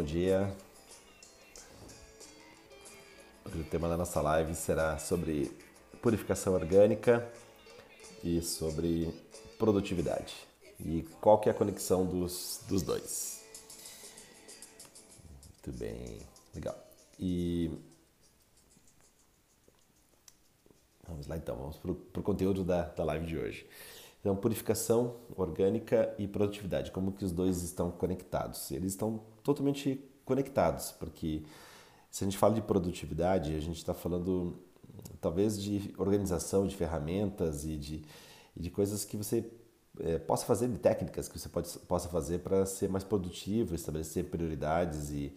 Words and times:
bom 0.00 0.04
dia. 0.04 0.50
O 3.44 3.64
tema 3.64 3.86
da 3.86 3.98
nossa 3.98 4.18
live 4.22 4.54
será 4.54 4.98
sobre 4.98 5.54
purificação 6.00 6.54
orgânica 6.54 7.30
e 8.24 8.40
sobre 8.40 9.12
produtividade. 9.58 10.34
E 10.82 11.02
qual 11.20 11.38
que 11.38 11.50
é 11.50 11.52
a 11.52 11.54
conexão 11.54 12.06
dos, 12.06 12.64
dos 12.66 12.80
dois? 12.80 13.44
Muito 15.66 15.78
bem, 15.78 16.20
legal. 16.54 16.82
E 17.18 17.70
vamos 21.06 21.26
lá 21.26 21.36
então, 21.36 21.56
vamos 21.56 21.76
para 21.76 22.20
o 22.20 22.22
conteúdo 22.22 22.64
da, 22.64 22.84
da 22.84 23.04
live 23.04 23.26
de 23.26 23.36
hoje. 23.36 23.66
Então, 24.20 24.36
purificação 24.36 25.16
orgânica 25.34 26.14
e 26.18 26.28
produtividade, 26.28 26.90
como 26.90 27.12
que 27.12 27.24
os 27.24 27.32
dois 27.32 27.62
estão 27.62 27.90
conectados? 27.90 28.70
Eles 28.70 28.92
estão 28.92 29.22
totalmente 29.42 29.98
conectados, 30.26 30.92
porque 30.92 31.42
se 32.10 32.22
a 32.22 32.26
gente 32.26 32.36
fala 32.36 32.54
de 32.54 32.60
produtividade, 32.60 33.54
a 33.54 33.60
gente 33.60 33.78
está 33.78 33.94
falando 33.94 34.58
talvez 35.20 35.60
de 35.60 35.94
organização 35.96 36.66
de 36.66 36.76
ferramentas 36.76 37.64
e 37.64 37.76
de, 37.78 38.04
e 38.54 38.60
de 38.60 38.70
coisas 38.70 39.06
que 39.06 39.16
você 39.16 39.50
é, 39.98 40.18
possa 40.18 40.44
fazer, 40.44 40.68
de 40.68 40.78
técnicas 40.78 41.26
que 41.26 41.38
você 41.38 41.48
pode, 41.48 41.78
possa 41.80 42.08
fazer 42.10 42.40
para 42.40 42.66
ser 42.66 42.90
mais 42.90 43.02
produtivo, 43.02 43.74
estabelecer 43.74 44.26
prioridades 44.26 45.10
e, 45.10 45.34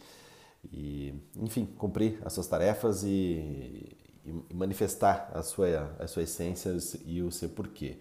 e, 0.71 1.13
enfim, 1.37 1.65
cumprir 1.65 2.19
as 2.25 2.33
suas 2.33 2.47
tarefas 2.47 3.03
e, 3.03 3.95
e 4.25 4.53
manifestar 4.53 5.31
a 5.33 5.41
sua, 5.41 5.95
a 5.97 6.07
sua 6.07 6.23
essência 6.23 6.75
e 7.05 7.21
o 7.21 7.31
seu 7.31 7.47
porquê 7.47 7.97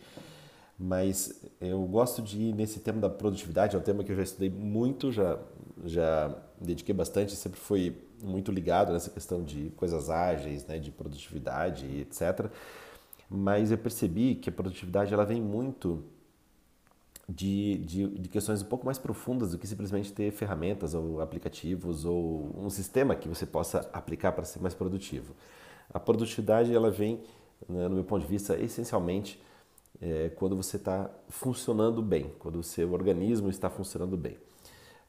mas 0.83 1.41
eu 1.61 1.81
gosto 1.85 2.21
de 2.21 2.41
ir 2.41 2.55
nesse 2.55 2.81
tema 2.81 3.01
da 3.01 3.09
produtividade, 3.09 3.77
é 3.77 3.79
um 3.79 3.83
tema 3.83 4.03
que 4.03 4.11
eu 4.11 4.17
já 4.17 4.25
estudei 4.25 4.51
muito, 4.51 5.13
já, 5.13 5.39
já 5.85 6.37
dediquei 6.61 6.93
bastante, 6.93 7.37
sempre 7.37 7.61
fui 7.61 7.97
muito 8.21 8.51
ligado 8.51 8.93
nessa 8.93 9.09
questão 9.09 9.45
de 9.45 9.71
coisas 9.77 10.11
ágeis, 10.11 10.67
né, 10.67 10.81
de 10.81 10.91
produtividade, 10.91 11.87
etc. 12.01 12.51
Mas 13.31 13.71
eu 13.71 13.79
percebi 13.79 14.35
que 14.35 14.49
a 14.49 14.53
produtividade 14.53 15.15
ela 15.15 15.25
vem 15.25 15.41
muito 15.41 16.03
de, 17.29 17.79
de, 17.79 18.09
de, 18.19 18.29
questões 18.29 18.61
um 18.61 18.67
pouco 18.67 18.85
mais 18.85 18.99
profundas 18.99 19.53
do 19.53 19.59
que 19.59 19.69
simplesmente 19.69 20.13
ter 20.13 20.33
ferramentas 20.33 20.95
ou 20.95 21.21
aplicativos 21.21 22.05
ou 22.05 22.51
um 22.59 22.69
sistema 22.69 23.15
que 23.15 23.29
você 23.29 23.47
possa 23.47 23.89
aplicar 23.93 24.33
para 24.33 24.45
ser 24.45 24.59
mais 24.59 24.75
produtivo. 24.75 25.33
A 25.95 26.01
produtividade 26.01 26.75
ela 26.75 26.91
vem, 26.91 27.21
né, 27.69 27.87
no 27.87 27.95
meu 27.95 28.05
ponto 28.05 28.23
de 28.23 28.27
vista, 28.29 28.59
essencialmente 28.59 29.41
é, 30.01 30.31
quando 30.31 30.57
você 30.57 30.77
está 30.77 31.11
funcionando 31.29 32.03
bem, 32.03 32.33
quando 32.39 32.57
o 32.57 32.63
seu 32.63 32.93
organismo 32.93 33.49
está 33.49 33.71
funcionando 33.71 34.17
bem. 34.17 34.37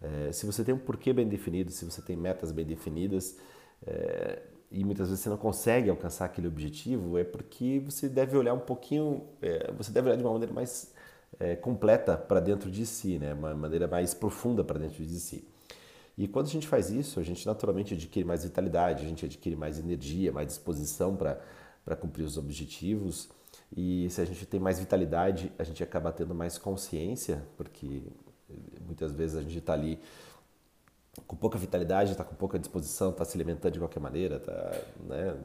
É, 0.02 0.32
se 0.32 0.46
você 0.46 0.64
tem 0.64 0.76
um 0.76 0.80
porquê 0.80 1.14
bem 1.14 1.28
definido, 1.28 1.72
se 1.72 1.86
você 1.86 2.02
tem 2.02 2.16
metas 2.16 2.52
bem 2.52 2.66
definidas 2.66 3.38
é, 3.86 4.42
e 4.70 4.84
muitas 4.84 5.08
vezes 5.08 5.24
você 5.24 5.30
não 5.30 5.38
consegue 5.38 5.90
alcançar 5.90 6.26
aquele 6.26 6.48
objetivo, 6.48 7.18
é 7.18 7.24
porque 7.24 7.82
você 7.86 8.10
deve 8.10 8.36
olhar 8.38 8.54
um 8.54 8.60
pouquinho, 8.60 9.24
é, 9.42 9.72
você 9.72 9.92
deve 9.92 10.10
olhar 10.10 10.18
de 10.18 10.24
uma 10.24 10.34
maneira 10.34 10.54
mais 10.54 10.94
é, 11.40 11.56
completa 11.56 12.18
para 12.18 12.40
dentro 12.40 12.70
de 12.70 12.86
si, 12.86 13.18
né? 13.18 13.34
uma 13.34 13.54
maneira 13.54 13.88
mais 13.88 14.14
profunda 14.14 14.64
para 14.64 14.80
dentro 14.80 15.04
de 15.06 15.20
si. 15.20 15.48
E 16.18 16.28
quando 16.28 16.48
a 16.48 16.50
gente 16.50 16.68
faz 16.68 16.92
isso, 16.92 17.20
a 17.20 17.24
gente 17.24 17.46
naturalmente 17.46 17.94
adquire 17.94 18.26
mais 18.26 18.44
vitalidade, 18.44 19.04
a 19.04 19.08
gente 19.08 19.26
adquire 19.26 19.56
mais 19.56 19.80
energia, 19.80 20.32
mais 20.32 20.48
disposição 20.48 21.16
para 21.16 21.96
cumprir 21.96 22.24
os 22.24 22.38
objetivos. 22.38 23.30
E 23.76 24.08
se 24.10 24.22
a 24.22 24.26
gente 24.26 24.46
tem 24.46 24.60
mais 24.60 24.80
vitalidade, 24.80 25.52
a 25.58 25.64
gente 25.64 25.84
acaba 25.84 26.12
tendo 26.12 26.36
mais 26.36 26.58
consciência, 26.58 27.44
porque 27.58 28.04
muitas 28.86 29.12
vezes 29.14 29.36
a 29.36 29.42
gente 29.42 29.58
está 29.58 29.74
ali 29.74 30.00
com 31.26 31.36
pouca 31.36 31.58
vitalidade, 31.58 32.12
está 32.12 32.24
com 32.24 32.36
pouca 32.36 32.60
disposição, 32.60 33.10
está 33.10 33.26
se 33.26 33.36
alimentando 33.36 33.74
de 33.74 33.80
qualquer 33.80 34.00
maneira, 34.00 34.40
tá, 34.40 34.82
né, 35.08 35.36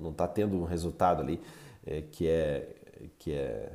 não 0.00 0.10
está 0.10 0.26
tendo 0.26 0.56
um 0.56 0.64
resultado 0.64 1.20
ali 1.20 1.40
é, 1.84 2.02
que 2.02 2.28
é 2.28 2.74
que 3.18 3.32
é 3.32 3.72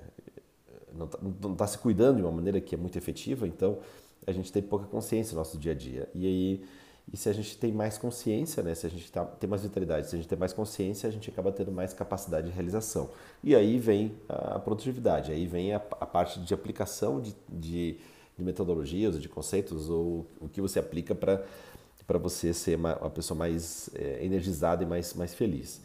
não 0.93 1.05
está 1.05 1.55
tá 1.57 1.67
se 1.67 1.77
cuidando 1.77 2.17
de 2.17 2.21
uma 2.23 2.31
maneira 2.31 2.61
que 2.61 2.75
é 2.75 2.77
muito 2.77 2.97
efetiva, 2.97 3.47
então 3.47 3.79
a 4.25 4.31
gente 4.31 4.51
tem 4.51 4.61
pouca 4.61 4.85
consciência 4.85 5.33
no 5.33 5.39
nosso 5.39 5.57
dia 5.57 5.71
a 5.71 5.75
dia. 5.75 6.07
E 6.13 6.25
aí 6.25 6.65
e 7.11 7.17
se 7.17 7.27
a 7.27 7.33
gente 7.33 7.57
tem 7.57 7.71
mais 7.71 7.97
consciência, 7.97 8.63
né, 8.63 8.73
se 8.73 8.87
a 8.87 8.89
gente 8.89 9.11
tá, 9.11 9.25
tem 9.25 9.49
mais 9.49 9.61
vitalidade, 9.61 10.09
se 10.09 10.15
a 10.15 10.17
gente 10.17 10.27
tem 10.27 10.37
mais 10.37 10.53
consciência, 10.53 11.07
a 11.07 11.11
gente 11.11 11.29
acaba 11.29 11.51
tendo 11.51 11.71
mais 11.71 11.93
capacidade 11.93 12.47
de 12.47 12.53
realização. 12.53 13.09
E 13.43 13.55
aí 13.55 13.77
vem 13.77 14.15
a 14.29 14.57
produtividade, 14.57 15.31
aí 15.31 15.45
vem 15.45 15.73
a, 15.73 15.77
a 15.77 16.05
parte 16.05 16.39
de 16.39 16.53
aplicação 16.53 17.19
de, 17.19 17.35
de, 17.49 17.97
de, 18.37 18.43
metodologias, 18.43 19.21
de 19.21 19.27
conceitos, 19.27 19.89
ou 19.89 20.25
o 20.39 20.47
que 20.47 20.61
você 20.61 20.79
aplica 20.79 21.13
para 21.13 22.17
você 22.17 22.53
ser 22.53 22.77
uma, 22.77 22.95
uma 22.97 23.09
pessoa 23.09 23.37
mais 23.37 23.89
é, 23.93 24.23
energizada 24.23 24.83
e 24.83 24.85
mais, 24.85 25.13
mais 25.13 25.33
feliz. 25.33 25.81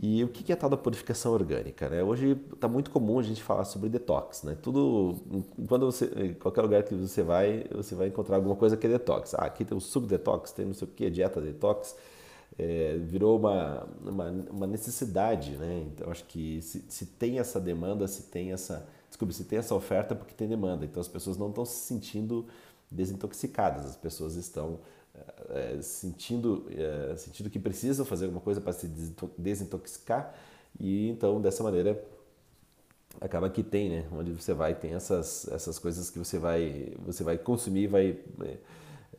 E 0.00 0.24
o 0.24 0.28
que 0.28 0.50
é 0.50 0.54
a 0.54 0.58
tal 0.58 0.70
da 0.70 0.76
purificação 0.76 1.32
orgânica? 1.32 1.88
Né? 1.88 2.02
Hoje 2.02 2.38
está 2.52 2.66
muito 2.66 2.90
comum 2.90 3.18
a 3.18 3.22
gente 3.22 3.42
falar 3.42 3.64
sobre 3.64 3.90
detox. 3.90 4.42
Né? 4.42 4.56
Tudo, 4.60 5.16
quando 5.68 5.86
você, 5.86 6.34
qualquer 6.40 6.62
lugar 6.62 6.82
que 6.82 6.94
você 6.94 7.22
vai, 7.22 7.66
você 7.70 7.94
vai 7.94 8.08
encontrar 8.08 8.36
alguma 8.36 8.56
coisa 8.56 8.76
que 8.76 8.86
é 8.86 8.90
detox. 8.90 9.34
Ah, 9.34 9.44
aqui 9.44 9.64
tem 9.64 9.76
o 9.76 9.80
suco 9.80 10.06
detox, 10.06 10.50
tem 10.52 10.64
não 10.64 10.72
sei 10.72 10.88
o 10.88 10.90
que, 10.90 11.10
dieta 11.10 11.40
detox. 11.40 11.94
É, 12.58 12.98
virou 12.98 13.38
uma, 13.38 13.86
uma, 14.04 14.30
uma, 14.50 14.66
necessidade, 14.66 15.52
né? 15.52 15.86
Então 15.86 16.10
acho 16.10 16.24
que 16.24 16.60
se, 16.60 16.84
se 16.86 17.06
tem 17.06 17.38
essa 17.38 17.58
demanda, 17.58 18.06
se 18.06 18.24
tem 18.24 18.52
essa, 18.52 18.86
desculpe, 19.08 19.32
se 19.32 19.44
tem 19.44 19.58
essa 19.58 19.74
oferta, 19.74 20.14
porque 20.14 20.34
tem 20.34 20.48
demanda. 20.48 20.84
Então 20.84 21.00
as 21.00 21.08
pessoas 21.08 21.38
não 21.38 21.48
estão 21.48 21.64
se 21.64 21.78
sentindo 21.86 22.46
desintoxicadas, 22.90 23.86
as 23.86 23.96
pessoas 23.96 24.36
estão 24.36 24.80
é, 25.52 25.80
sentindo, 25.82 26.66
é, 26.70 27.14
sentindo 27.16 27.50
que 27.50 27.58
precisam 27.58 28.04
fazer 28.06 28.24
alguma 28.24 28.40
coisa 28.40 28.60
para 28.60 28.72
se 28.72 28.88
desintoxicar 29.36 30.34
e 30.80 31.10
então 31.10 31.40
dessa 31.40 31.62
maneira 31.62 32.02
acaba 33.20 33.50
que 33.50 33.62
tem, 33.62 33.90
né? 33.90 34.04
Onde 34.10 34.32
você 34.32 34.54
vai 34.54 34.74
tem 34.74 34.94
essas, 34.94 35.46
essas 35.48 35.78
coisas 35.78 36.08
que 36.10 36.18
você 36.18 36.38
vai 36.38 36.94
você 37.04 37.22
vai 37.22 37.36
consumir, 37.36 37.86
vai 37.86 38.18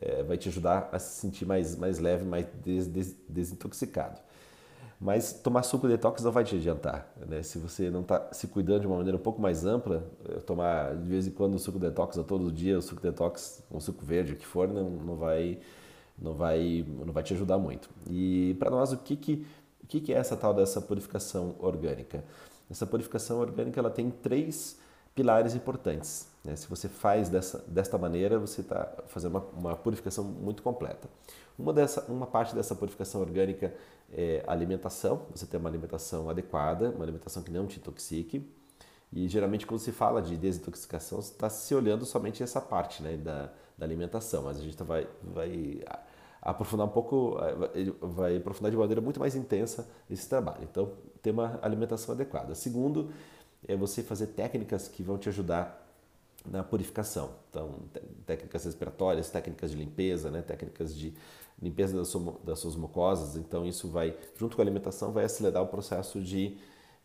é, 0.00 0.22
vai 0.24 0.36
te 0.36 0.48
ajudar 0.48 0.88
a 0.92 0.98
se 0.98 1.20
sentir 1.20 1.46
mais 1.46 1.76
mais 1.76 1.98
leve, 2.00 2.24
mais 2.24 2.46
des, 2.62 2.88
des, 2.88 3.14
desintoxicado. 3.28 4.20
Mas 5.00 5.32
tomar 5.32 5.62
suco 5.62 5.86
detox 5.86 6.22
não 6.22 6.32
vai 6.32 6.44
te 6.44 6.56
adiantar, 6.56 7.12
né? 7.28 7.42
Se 7.42 7.58
você 7.58 7.90
não 7.90 8.00
está 8.00 8.28
se 8.32 8.46
cuidando 8.48 8.80
de 8.80 8.86
uma 8.86 8.96
maneira 8.96 9.16
um 9.16 9.20
pouco 9.20 9.40
mais 9.40 9.64
ampla, 9.64 10.04
tomar 10.46 10.96
de 10.96 11.08
vez 11.08 11.26
em 11.26 11.30
quando 11.30 11.54
o 11.54 11.58
suco 11.58 11.78
detox 11.78 12.16
ou 12.16 12.24
todo 12.24 12.50
dia 12.50 12.78
o 12.78 12.82
suco 12.82 13.02
detox, 13.02 13.62
um 13.70 13.78
suco 13.78 14.04
verde, 14.04 14.32
o 14.32 14.36
que 14.36 14.46
for, 14.46 14.66
não, 14.66 14.90
não 14.90 15.16
vai 15.16 15.60
não 16.18 16.34
vai, 16.34 16.84
não 16.88 17.12
vai 17.12 17.22
te 17.22 17.34
ajudar 17.34 17.58
muito. 17.58 17.88
E 18.08 18.56
para 18.58 18.70
nós, 18.70 18.92
o 18.92 18.98
que, 18.98 19.16
que, 19.16 19.46
o 19.82 19.86
que, 19.86 20.00
que 20.00 20.12
é 20.12 20.16
essa 20.16 20.36
tal 20.36 20.54
dessa 20.54 20.80
purificação 20.80 21.56
orgânica? 21.58 22.24
Essa 22.70 22.86
purificação 22.86 23.38
orgânica 23.38 23.78
ela 23.78 23.90
tem 23.90 24.10
três 24.10 24.78
pilares 25.14 25.54
importantes. 25.54 26.28
Né? 26.44 26.56
Se 26.56 26.68
você 26.68 26.88
faz 26.88 27.28
dessa, 27.28 27.64
desta 27.68 27.96
maneira, 27.96 28.38
você 28.38 28.60
está 28.60 28.92
fazendo 29.06 29.32
uma, 29.32 29.46
uma, 29.56 29.76
purificação 29.76 30.24
muito 30.24 30.62
completa. 30.62 31.08
Uma, 31.58 31.72
dessa, 31.72 32.02
uma 32.10 32.26
parte 32.26 32.54
dessa 32.54 32.74
purificação 32.74 33.20
orgânica 33.20 33.74
é 34.12 34.42
alimentação, 34.46 35.22
você 35.34 35.46
tem 35.46 35.58
uma 35.58 35.68
alimentação 35.68 36.28
adequada, 36.28 36.90
uma 36.90 37.04
alimentação 37.04 37.42
que 37.42 37.50
não 37.50 37.66
te 37.66 37.78
intoxique. 37.78 38.44
E 39.12 39.28
geralmente 39.28 39.66
quando 39.66 39.80
se 39.80 39.92
fala 39.92 40.20
de 40.20 40.36
desintoxicação, 40.36 41.20
está 41.20 41.48
se 41.48 41.74
olhando 41.74 42.04
somente 42.04 42.42
essa 42.42 42.60
parte 42.60 43.02
né, 43.02 43.16
da, 43.16 43.52
da 43.76 43.84
alimentação, 43.84 44.44
mas 44.44 44.58
a 44.58 44.62
gente 44.62 44.80
vai, 44.82 45.06
vai 45.22 45.82
aprofundar 46.40 46.86
um 46.86 46.90
pouco, 46.90 47.36
vai 48.00 48.36
aprofundar 48.36 48.70
de 48.70 48.76
maneira 48.76 49.00
muito 49.00 49.18
mais 49.18 49.34
intensa 49.34 49.88
esse 50.10 50.28
trabalho. 50.28 50.62
Então, 50.62 50.92
ter 51.22 51.30
uma 51.30 51.58
alimentação 51.62 52.14
adequada. 52.14 52.54
Segundo, 52.54 53.10
é 53.66 53.74
você 53.74 54.02
fazer 54.02 54.28
técnicas 54.28 54.86
que 54.86 55.02
vão 55.02 55.16
te 55.16 55.28
ajudar 55.28 55.80
na 56.44 56.62
purificação. 56.62 57.30
Então, 57.48 57.76
técnicas 58.26 58.64
respiratórias, 58.64 59.30
técnicas 59.30 59.70
de 59.70 59.76
limpeza, 59.76 60.30
né? 60.30 60.42
técnicas 60.42 60.94
de 60.94 61.14
limpeza 61.60 61.96
das, 61.96 62.08
sua, 62.08 62.38
das 62.44 62.58
suas 62.58 62.76
mucosas. 62.76 63.36
Então, 63.36 63.66
isso 63.66 63.88
vai, 63.88 64.14
junto 64.36 64.54
com 64.54 64.62
a 64.62 64.64
alimentação, 64.64 65.12
vai 65.12 65.24
acelerar 65.24 65.62
o 65.62 65.68
processo 65.68 66.20
de, 66.20 66.58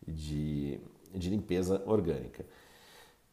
de, 0.06 0.80
de 1.14 1.30
limpeza 1.30 1.82
orgânica. 1.86 2.46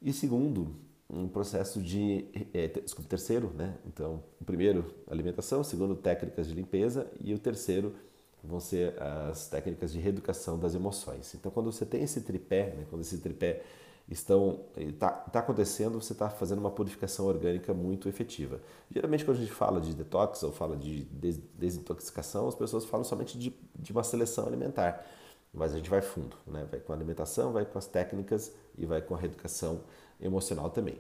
E 0.00 0.12
segundo, 0.12 0.76
um 1.08 1.28
processo 1.28 1.80
de, 1.80 2.26
é, 2.52 2.68
desculpa, 2.68 3.08
terceiro, 3.08 3.52
né? 3.54 3.76
Então, 3.86 4.22
o 4.40 4.44
primeiro, 4.44 4.92
alimentação, 5.08 5.60
o 5.60 5.64
segundo, 5.64 5.94
técnicas 5.94 6.48
de 6.48 6.54
limpeza 6.54 7.10
e 7.20 7.32
o 7.32 7.38
terceiro 7.38 7.94
vão 8.42 8.60
ser 8.60 9.00
as 9.00 9.48
técnicas 9.48 9.92
de 9.92 9.98
reeducação 9.98 10.58
das 10.58 10.74
emoções. 10.74 11.34
Então, 11.34 11.50
quando 11.50 11.70
você 11.70 11.84
tem 11.84 12.02
esse 12.02 12.20
tripé, 12.20 12.74
né? 12.76 12.86
quando 12.88 13.02
esse 13.02 13.18
tripé 13.18 13.62
estão 14.08 14.60
está 14.76 15.10
tá 15.10 15.40
acontecendo, 15.40 16.00
você 16.00 16.12
está 16.12 16.30
fazendo 16.30 16.58
uma 16.58 16.70
purificação 16.70 17.26
orgânica 17.26 17.74
muito 17.74 18.08
efetiva. 18.08 18.60
Geralmente, 18.90 19.24
quando 19.24 19.38
a 19.38 19.40
gente 19.40 19.52
fala 19.52 19.80
de 19.80 19.94
detox 19.94 20.42
ou 20.42 20.52
fala 20.52 20.76
de 20.76 21.04
des 21.04 21.38
desintoxicação, 21.54 22.46
as 22.46 22.54
pessoas 22.54 22.84
falam 22.84 23.04
somente 23.04 23.36
de, 23.36 23.54
de 23.74 23.92
uma 23.92 24.04
seleção 24.04 24.46
alimentar, 24.46 25.04
mas 25.52 25.72
a 25.72 25.76
gente 25.76 25.90
vai 25.90 26.02
fundo, 26.02 26.36
né? 26.46 26.66
Vai 26.70 26.78
com 26.80 26.92
a 26.92 26.96
alimentação, 26.96 27.52
vai 27.52 27.64
com 27.64 27.78
as 27.78 27.86
técnicas 27.86 28.52
e 28.78 28.86
vai 28.86 29.02
com 29.02 29.14
a 29.14 29.18
reeducação 29.18 29.80
emocional 30.20 30.70
também. 30.70 30.98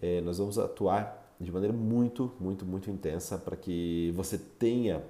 É, 0.00 0.20
nós 0.20 0.38
vamos 0.38 0.58
atuar 0.58 1.34
de 1.40 1.50
maneira 1.50 1.74
muito, 1.74 2.32
muito, 2.38 2.64
muito 2.64 2.90
intensa 2.90 3.38
para 3.38 3.56
que 3.56 4.12
você 4.14 4.38
tenha 4.38 5.02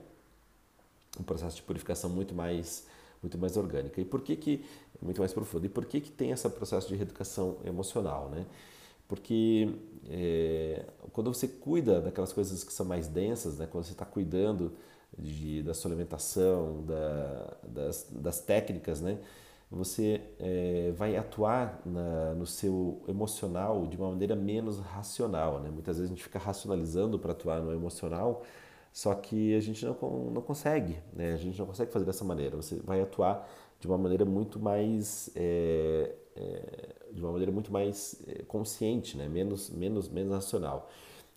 um 1.18 1.22
processo 1.22 1.56
de 1.56 1.62
purificação 1.62 2.08
muito 2.08 2.34
mais 2.34 2.86
muito 3.22 3.36
mais 3.36 3.56
orgânica. 3.56 4.00
E 4.00 4.04
por 4.04 4.22
que 4.22 4.34
que 4.34 4.64
muito 5.00 5.18
mais 5.20 5.32
profundo? 5.32 5.66
E 5.66 5.68
por 5.68 5.84
que 5.84 6.00
que 6.00 6.10
tem 6.10 6.30
esse 6.30 6.48
processo 6.48 6.88
de 6.88 6.94
reeducação 6.94 7.58
emocional, 7.64 8.30
né? 8.30 8.46
Porque 9.08 9.68
é, 10.08 10.84
quando 11.12 11.32
você 11.32 11.48
cuida 11.48 12.00
daquelas 12.00 12.32
coisas 12.32 12.62
que 12.64 12.72
são 12.72 12.86
mais 12.86 13.08
densas, 13.08 13.58
né? 13.58 13.68
Quando 13.70 13.84
você 13.84 13.92
está 13.92 14.04
cuidando 14.06 14.72
de, 15.18 15.62
da 15.62 15.74
sua 15.74 15.90
alimentação, 15.90 16.84
da, 16.86 17.56
das, 17.62 18.06
das 18.10 18.40
técnicas, 18.40 19.00
né? 19.00 19.18
Você 19.70 20.20
é, 20.40 20.92
vai 20.96 21.16
atuar 21.16 21.80
na, 21.86 22.34
no 22.34 22.44
seu 22.44 23.00
emocional 23.06 23.86
de 23.86 23.96
uma 23.96 24.10
maneira 24.10 24.34
menos 24.34 24.80
racional, 24.80 25.60
né? 25.60 25.70
Muitas 25.70 25.96
vezes 25.96 26.10
a 26.10 26.14
gente 26.14 26.24
fica 26.24 26.40
racionalizando 26.40 27.18
para 27.18 27.32
atuar 27.32 27.60
no 27.60 27.72
emocional, 27.72 28.42
só 28.92 29.14
que 29.14 29.54
a 29.54 29.60
gente 29.60 29.84
não, 29.84 29.94
não 30.32 30.42
consegue, 30.42 30.98
né? 31.12 31.32
A 31.32 31.36
gente 31.36 31.56
não 31.56 31.66
consegue 31.66 31.92
fazer 31.92 32.04
dessa 32.04 32.24
maneira. 32.24 32.56
Você 32.56 32.80
vai 32.80 33.00
atuar 33.00 33.48
de 33.78 33.86
uma 33.86 33.96
maneira 33.96 34.24
muito 34.24 34.58
mais 34.58 35.30
é, 35.36 36.14
é, 36.36 37.12
de 37.12 37.20
uma 37.20 37.32
maneira 37.32 37.52
muito 37.52 37.72
mais 37.72 38.20
consciente, 38.46 39.16
né? 39.16 39.28
menos, 39.28 39.70
menos, 39.70 40.08
menos 40.08 40.32
racional. 40.32 40.90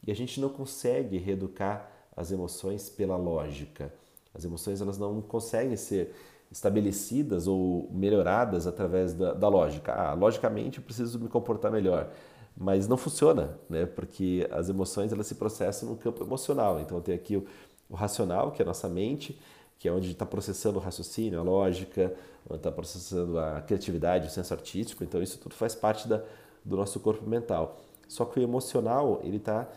E 0.05 0.11
a 0.11 0.15
gente 0.15 0.39
não 0.39 0.49
consegue 0.49 1.17
reeducar 1.17 1.89
as 2.15 2.31
emoções 2.31 2.89
pela 2.89 3.15
lógica. 3.15 3.93
As 4.33 4.43
emoções 4.43 4.81
elas 4.81 4.97
não 4.97 5.21
conseguem 5.21 5.75
ser 5.77 6.13
estabelecidas 6.53 7.47
ou 7.47 7.89
melhoradas 7.91 8.65
através 8.65 9.13
da, 9.13 9.33
da 9.33 9.49
lógica. 9.49 9.91
Ah, 9.91 10.13
logicamente 10.13 10.77
eu 10.77 10.83
preciso 10.83 11.19
me 11.19 11.27
comportar 11.27 11.69
melhor 11.69 12.09
mas 12.55 12.87
não 12.87 12.97
funciona, 12.97 13.57
né? 13.69 13.85
Porque 13.85 14.47
as 14.51 14.69
emoções 14.69 15.11
elas 15.11 15.27
se 15.27 15.35
processam 15.35 15.89
no 15.89 15.97
campo 15.97 16.23
emocional. 16.23 16.79
Então 16.79 17.01
tem 17.01 17.15
aqui 17.15 17.35
o, 17.35 17.45
o 17.89 17.95
racional, 17.95 18.51
que 18.51 18.61
é 18.61 18.63
a 18.63 18.67
nossa 18.67 18.87
mente, 18.87 19.39
que 19.79 19.87
é 19.87 19.91
onde 19.91 20.11
está 20.11 20.25
processando 20.25 20.77
o 20.77 20.81
raciocínio, 20.81 21.39
a 21.39 21.43
lógica, 21.43 22.13
onde 22.47 22.59
está 22.59 22.71
processando 22.71 23.39
a 23.39 23.61
criatividade, 23.61 24.27
o 24.27 24.29
senso 24.29 24.53
artístico. 24.53 25.03
Então 25.03 25.21
isso 25.21 25.39
tudo 25.39 25.55
faz 25.55 25.73
parte 25.73 26.07
da, 26.07 26.21
do 26.63 26.77
nosso 26.77 26.99
corpo 26.99 27.27
mental. 27.27 27.77
Só 28.07 28.25
que 28.25 28.39
o 28.39 28.43
emocional 28.43 29.19
ele 29.23 29.37
está 29.37 29.67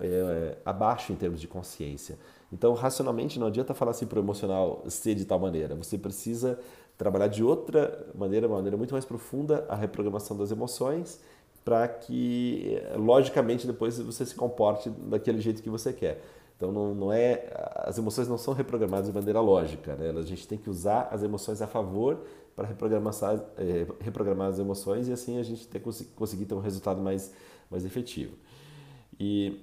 é, 0.00 0.56
abaixo 0.64 1.12
em 1.12 1.16
termos 1.16 1.40
de 1.40 1.48
consciência. 1.48 2.18
Então 2.52 2.72
racionalmente 2.74 3.38
não 3.38 3.46
adianta 3.46 3.74
falar 3.74 3.90
assim 3.90 4.06
para 4.06 4.18
o 4.18 4.22
emocional 4.22 4.82
ser 4.88 5.14
de 5.14 5.24
tal 5.24 5.38
maneira. 5.38 5.74
Você 5.76 5.98
precisa 5.98 6.58
trabalhar 6.96 7.28
de 7.28 7.44
outra 7.44 8.06
maneira, 8.14 8.46
uma 8.46 8.56
maneira 8.56 8.76
muito 8.76 8.92
mais 8.92 9.04
profunda 9.04 9.64
a 9.68 9.76
reprogramação 9.76 10.36
das 10.36 10.50
emoções 10.50 11.20
para 11.64 11.86
que, 11.86 12.80
logicamente, 12.96 13.66
depois 13.66 13.98
você 13.98 14.24
se 14.24 14.34
comporte 14.34 14.88
daquele 14.88 15.38
jeito 15.38 15.62
que 15.62 15.68
você 15.68 15.92
quer. 15.92 16.24
Então, 16.56 16.72
não, 16.72 16.94
não 16.94 17.12
é, 17.12 17.46
as 17.76 17.98
emoções 17.98 18.26
não 18.26 18.38
são 18.38 18.54
reprogramadas 18.54 19.06
de 19.06 19.12
maneira 19.12 19.38
lógica. 19.40 19.94
Né? 19.94 20.10
A 20.10 20.22
gente 20.22 20.48
tem 20.48 20.56
que 20.56 20.70
usar 20.70 21.08
as 21.12 21.22
emoções 21.22 21.60
a 21.60 21.66
favor 21.66 22.20
para 22.56 22.66
reprogramar, 22.66 23.14
é, 23.58 23.86
reprogramar 24.00 24.48
as 24.48 24.58
emoções 24.58 25.08
e 25.08 25.12
assim 25.12 25.38
a 25.38 25.42
gente 25.42 25.68
ter, 25.68 25.80
conseguir 26.16 26.46
ter 26.46 26.54
um 26.54 26.60
resultado 26.60 27.00
mais, 27.02 27.32
mais 27.70 27.84
efetivo. 27.84 28.34
E 29.20 29.60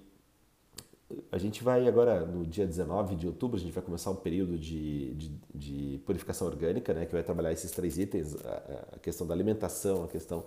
a 1.32 1.38
gente 1.38 1.64
vai 1.64 1.88
agora, 1.88 2.26
no 2.26 2.46
dia 2.46 2.66
19 2.66 3.16
de 3.16 3.28
outubro, 3.28 3.58
a 3.58 3.60
gente 3.60 3.72
vai 3.72 3.84
começar 3.84 4.10
um 4.10 4.16
período 4.16 4.58
de, 4.58 5.14
de, 5.14 5.40
de 5.54 5.98
purificação 6.00 6.48
orgânica, 6.48 6.94
né, 6.94 7.06
que 7.06 7.14
vai 7.14 7.24
trabalhar 7.24 7.52
esses 7.52 7.72
três 7.72 7.98
itens, 7.98 8.36
a, 8.44 8.96
a 8.96 9.00
questão 9.00 9.28
da 9.28 9.34
alimentação, 9.34 10.04
a 10.04 10.08
questão 10.08 10.46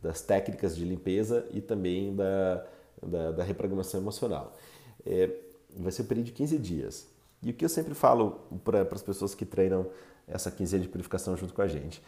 das 0.00 0.22
técnicas 0.22 0.76
de 0.76 0.84
limpeza 0.84 1.46
e 1.50 1.60
também 1.60 2.14
da, 2.14 2.66
da, 3.02 3.32
da 3.32 3.44
reprogramação 3.44 4.00
emocional. 4.00 4.56
É, 5.04 5.30
vai 5.76 5.92
ser 5.92 6.02
um 6.02 6.06
período 6.06 6.26
de 6.26 6.32
15 6.32 6.58
dias. 6.58 7.08
E 7.42 7.50
o 7.50 7.54
que 7.54 7.64
eu 7.64 7.68
sempre 7.68 7.94
falo 7.94 8.40
para 8.64 8.82
as 8.82 9.02
pessoas 9.02 9.34
que 9.34 9.44
treinam 9.44 9.86
essa 10.26 10.50
quinzena 10.50 10.82
de 10.82 10.88
purificação 10.88 11.36
junto 11.36 11.54
com 11.54 11.62
a 11.62 11.66
gente. 11.66 12.02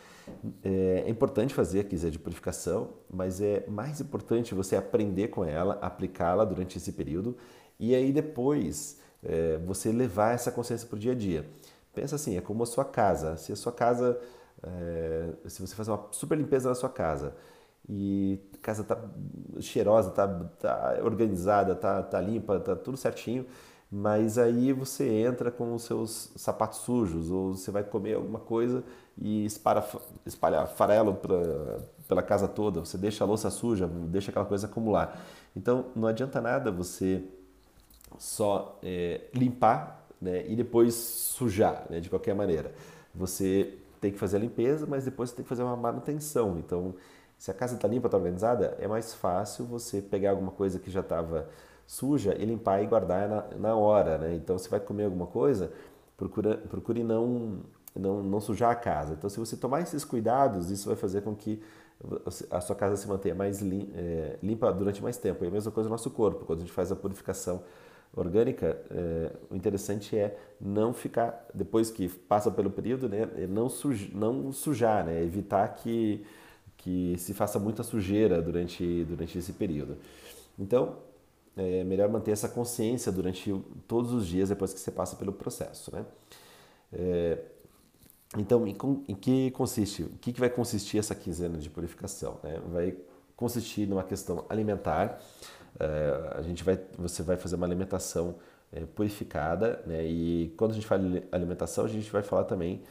É, 0.62 1.04
é, 1.06 1.08
importante 1.08 1.54
fazer 1.54 1.80
a 1.80 1.84
quinzena 1.84 2.10
de 2.10 2.18
purificação, 2.18 2.90
mas 3.10 3.40
é 3.40 3.64
mais 3.66 4.00
importante 4.00 4.54
você 4.54 4.76
aprender 4.76 5.28
com 5.28 5.44
ela, 5.44 5.78
aplicá-la 5.80 6.44
durante 6.44 6.76
esse 6.76 6.92
período 6.92 7.36
e 7.80 7.94
aí 7.94 8.12
depois 8.12 9.00
é, 9.24 9.56
você 9.58 9.90
levar 9.90 10.34
essa 10.34 10.52
consciência 10.52 10.86
para 10.86 10.96
o 10.96 10.98
dia 10.98 11.12
a 11.12 11.14
dia. 11.14 11.46
Pensa 11.94 12.16
assim, 12.16 12.36
é 12.36 12.40
como 12.40 12.62
a 12.62 12.66
sua 12.66 12.84
casa. 12.84 13.36
Se 13.36 13.52
a 13.52 13.56
sua 13.56 13.72
casa, 13.72 14.20
é, 14.62 15.30
se 15.48 15.60
você 15.60 15.74
fazer 15.74 15.90
uma 15.90 16.06
super 16.12 16.36
limpeza 16.36 16.68
na 16.68 16.74
sua 16.74 16.90
casa 16.90 17.34
e 17.88 18.38
a 18.54 18.58
casa 18.58 18.84
tá 18.84 18.96
cheirosa, 19.60 20.10
tá, 20.10 20.28
tá 20.60 20.98
organizada, 21.02 21.74
tá, 21.74 22.02
tá 22.02 22.20
limpa, 22.20 22.60
tá 22.60 22.76
tudo 22.76 22.96
certinho, 22.96 23.46
mas 23.90 24.38
aí 24.38 24.72
você 24.72 25.08
entra 25.08 25.50
com 25.50 25.74
os 25.74 25.82
seus 25.82 26.30
sapatos 26.36 26.80
sujos 26.80 27.30
ou 27.30 27.54
você 27.54 27.70
vai 27.70 27.82
comer 27.82 28.14
alguma 28.14 28.38
coisa 28.38 28.84
e 29.18 29.44
espalha, 29.44 29.84
espalha 30.24 30.66
farelo 30.66 31.14
pra, 31.14 31.80
pela 32.06 32.22
casa 32.22 32.46
toda, 32.46 32.80
você 32.80 32.96
deixa 32.96 33.24
a 33.24 33.26
louça 33.26 33.50
suja, 33.50 33.88
deixa 33.88 34.30
aquela 34.30 34.46
coisa 34.46 34.66
acumular. 34.66 35.20
Então 35.56 35.86
não 35.96 36.06
adianta 36.06 36.40
nada 36.40 36.70
você 36.70 37.24
só 38.18 38.78
é, 38.82 39.22
limpar 39.34 40.06
né, 40.20 40.44
e 40.46 40.54
depois 40.54 40.94
sujar 40.94 41.86
né, 41.88 42.00
de 42.00 42.10
qualquer 42.10 42.34
maneira. 42.34 42.72
Você 43.14 43.74
tem 44.00 44.12
que 44.12 44.18
fazer 44.18 44.36
a 44.36 44.40
limpeza, 44.40 44.86
mas 44.86 45.04
depois 45.04 45.30
você 45.30 45.36
tem 45.36 45.42
que 45.42 45.48
fazer 45.48 45.62
uma 45.62 45.76
manutenção. 45.76 46.58
Então 46.58 46.94
se 47.40 47.50
a 47.50 47.54
casa 47.54 47.74
está 47.74 47.88
limpa, 47.88 48.06
está 48.06 48.18
organizada, 48.18 48.76
é 48.78 48.86
mais 48.86 49.14
fácil 49.14 49.64
você 49.64 50.02
pegar 50.02 50.32
alguma 50.32 50.52
coisa 50.52 50.78
que 50.78 50.90
já 50.90 51.00
estava 51.00 51.48
suja 51.86 52.36
e 52.38 52.44
limpar 52.44 52.82
e 52.82 52.86
guardar 52.86 53.26
na, 53.26 53.44
na 53.56 53.74
hora, 53.74 54.18
né? 54.18 54.34
Então, 54.34 54.58
se 54.58 54.68
vai 54.68 54.78
comer 54.78 55.04
alguma 55.04 55.26
coisa, 55.26 55.72
procura, 56.18 56.58
procure 56.68 57.02
não, 57.02 57.60
não, 57.96 58.22
não 58.22 58.40
sujar 58.42 58.70
a 58.70 58.74
casa. 58.74 59.14
Então, 59.14 59.30
se 59.30 59.38
você 59.38 59.56
tomar 59.56 59.80
esses 59.80 60.04
cuidados, 60.04 60.70
isso 60.70 60.86
vai 60.86 60.96
fazer 60.96 61.22
com 61.22 61.34
que 61.34 61.62
a 62.50 62.60
sua 62.60 62.76
casa 62.76 62.94
se 62.96 63.08
mantenha 63.08 63.34
mais 63.34 63.62
é, 63.62 64.38
limpa 64.42 64.70
durante 64.70 65.02
mais 65.02 65.16
tempo. 65.16 65.42
E 65.42 65.48
a 65.48 65.50
mesma 65.50 65.72
coisa 65.72 65.88
no 65.88 65.94
nosso 65.94 66.10
corpo, 66.10 66.44
quando 66.44 66.58
a 66.58 66.62
gente 66.62 66.72
faz 66.72 66.92
a 66.92 66.96
purificação 66.96 67.62
orgânica, 68.14 68.76
é, 68.90 69.32
o 69.50 69.54
interessante 69.54 70.16
é 70.16 70.36
não 70.60 70.92
ficar, 70.92 71.46
depois 71.54 71.90
que 71.90 72.08
passa 72.08 72.50
pelo 72.50 72.70
período, 72.70 73.08
né, 73.08 73.28
é 73.36 73.46
não, 73.46 73.68
suj, 73.68 74.10
não 74.14 74.52
sujar, 74.52 75.04
né, 75.04 75.22
evitar 75.22 75.68
que 75.76 76.24
que 76.82 77.14
se 77.18 77.34
faça 77.34 77.58
muita 77.58 77.82
sujeira 77.82 78.40
durante, 78.40 79.04
durante 79.04 79.36
esse 79.38 79.52
período. 79.52 79.98
Então, 80.58 80.96
é 81.56 81.84
melhor 81.84 82.08
manter 82.08 82.30
essa 82.30 82.48
consciência 82.48 83.12
durante 83.12 83.54
todos 83.86 84.12
os 84.12 84.26
dias 84.26 84.48
depois 84.48 84.72
que 84.72 84.80
você 84.80 84.90
passa 84.90 85.14
pelo 85.16 85.32
processo. 85.32 85.94
Né? 85.94 86.04
É, 86.92 87.38
então, 88.38 88.66
em, 88.66 88.76
em, 89.08 89.14
que 89.14 89.50
consiste? 89.50 90.04
O 90.04 90.18
que, 90.20 90.32
que 90.32 90.40
vai 90.40 90.48
consistir 90.48 90.98
essa 90.98 91.14
quinzena 91.14 91.58
de 91.58 91.68
purificação? 91.68 92.38
Né? 92.42 92.58
Vai 92.72 92.96
consistir 93.36 93.86
numa 93.86 94.02
questão 94.02 94.46
alimentar. 94.48 95.20
É, 95.78 96.34
a 96.36 96.42
gente 96.42 96.64
vai, 96.64 96.78
você 96.98 97.22
vai 97.22 97.36
fazer 97.36 97.56
uma 97.56 97.66
alimentação 97.66 98.36
é, 98.72 98.80
purificada, 98.80 99.82
né? 99.86 100.04
e 100.04 100.52
quando 100.56 100.72
a 100.72 100.74
gente 100.74 100.86
fala 100.86 101.02
alimentação, 101.32 101.84
a 101.84 101.88
gente 101.88 102.10
vai 102.10 102.22
falar 102.22 102.44
também 102.44 102.82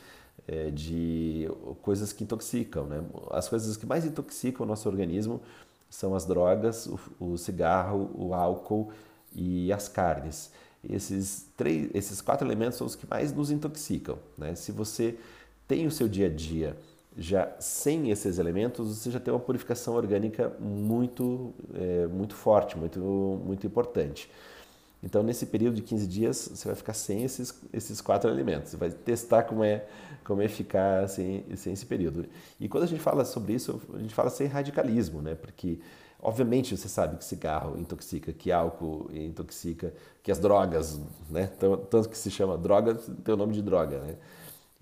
é, 0.48 0.69
de 0.71 1.50
coisas 1.81 2.12
que 2.12 2.24
intoxicam. 2.24 2.86
Né? 2.86 3.03
As 3.31 3.48
coisas 3.48 3.77
que 3.77 3.86
mais 3.86 4.05
intoxicam 4.05 4.63
o 4.63 4.67
nosso 4.67 4.88
organismo 4.89 5.41
são 5.89 6.15
as 6.15 6.25
drogas, 6.25 6.88
o, 6.88 7.00
o 7.19 7.38
cigarro, 7.38 8.12
o 8.15 8.33
álcool 8.33 8.91
e 9.33 9.71
as 9.71 9.88
carnes. 9.88 10.51
Esses, 10.88 11.45
três, 11.57 11.89
esses 11.93 12.21
quatro 12.21 12.48
elementos 12.48 12.77
são 12.77 12.88
os 12.88 12.95
que 12.95 13.05
mais 13.07 13.33
nos 13.33 13.51
intoxicam. 13.51 14.17
Né? 14.38 14.55
Se 14.55 14.71
você 14.71 15.17
tem 15.67 15.86
o 15.86 15.91
seu 15.91 16.07
dia 16.07 16.27
a 16.27 16.29
dia 16.29 16.75
já 17.19 17.51
sem 17.59 18.09
esses 18.09 18.39
elementos, 18.39 18.97
você 18.97 19.11
já 19.11 19.19
tem 19.19 19.33
uma 19.33 19.39
purificação 19.39 19.93
orgânica 19.93 20.53
muito, 20.59 21.53
é, 21.73 22.07
muito 22.07 22.33
forte, 22.33 22.77
muito, 22.77 22.99
muito 22.99 23.67
importante. 23.67 24.31
Então, 25.03 25.21
nesse 25.21 25.45
período 25.45 25.75
de 25.75 25.81
15 25.81 26.07
dias, 26.07 26.49
você 26.53 26.67
vai 26.67 26.75
ficar 26.75 26.93
sem 26.93 27.23
esses, 27.23 27.53
esses 27.71 28.01
quatro 28.01 28.29
elementos. 28.29 28.71
Você 28.71 28.77
vai 28.77 28.89
testar 28.91 29.43
como 29.43 29.63
é, 29.63 29.85
como 30.23 30.41
é 30.41 30.47
ficar 30.47 31.07
sem, 31.07 31.45
sem 31.55 31.73
esse 31.73 31.85
período. 31.85 32.25
E 32.59 32.67
quando 32.67 32.83
a 32.83 32.88
gente 32.88 33.01
fala 33.01 33.23
sobre 33.23 33.53
isso, 33.53 33.81
a 33.93 33.99
gente 33.99 34.13
fala 34.13 34.29
sem 34.29 34.47
radicalismo, 34.47 35.21
né? 35.21 35.35
Porque, 35.35 35.79
obviamente, 36.21 36.75
você 36.75 36.89
sabe 36.89 37.17
que 37.17 37.23
cigarro 37.23 37.77
intoxica, 37.79 38.33
que 38.33 38.51
álcool 38.51 39.09
intoxica, 39.13 39.93
que 40.21 40.31
as 40.31 40.39
drogas, 40.39 40.99
né? 41.29 41.49
Tanto 41.89 42.09
que 42.09 42.17
se 42.17 42.29
chama 42.29 42.57
droga, 42.57 42.95
tem 42.95 43.33
o 43.33 43.38
nome 43.38 43.53
de 43.53 43.61
droga, 43.61 43.99
né? 43.99 44.15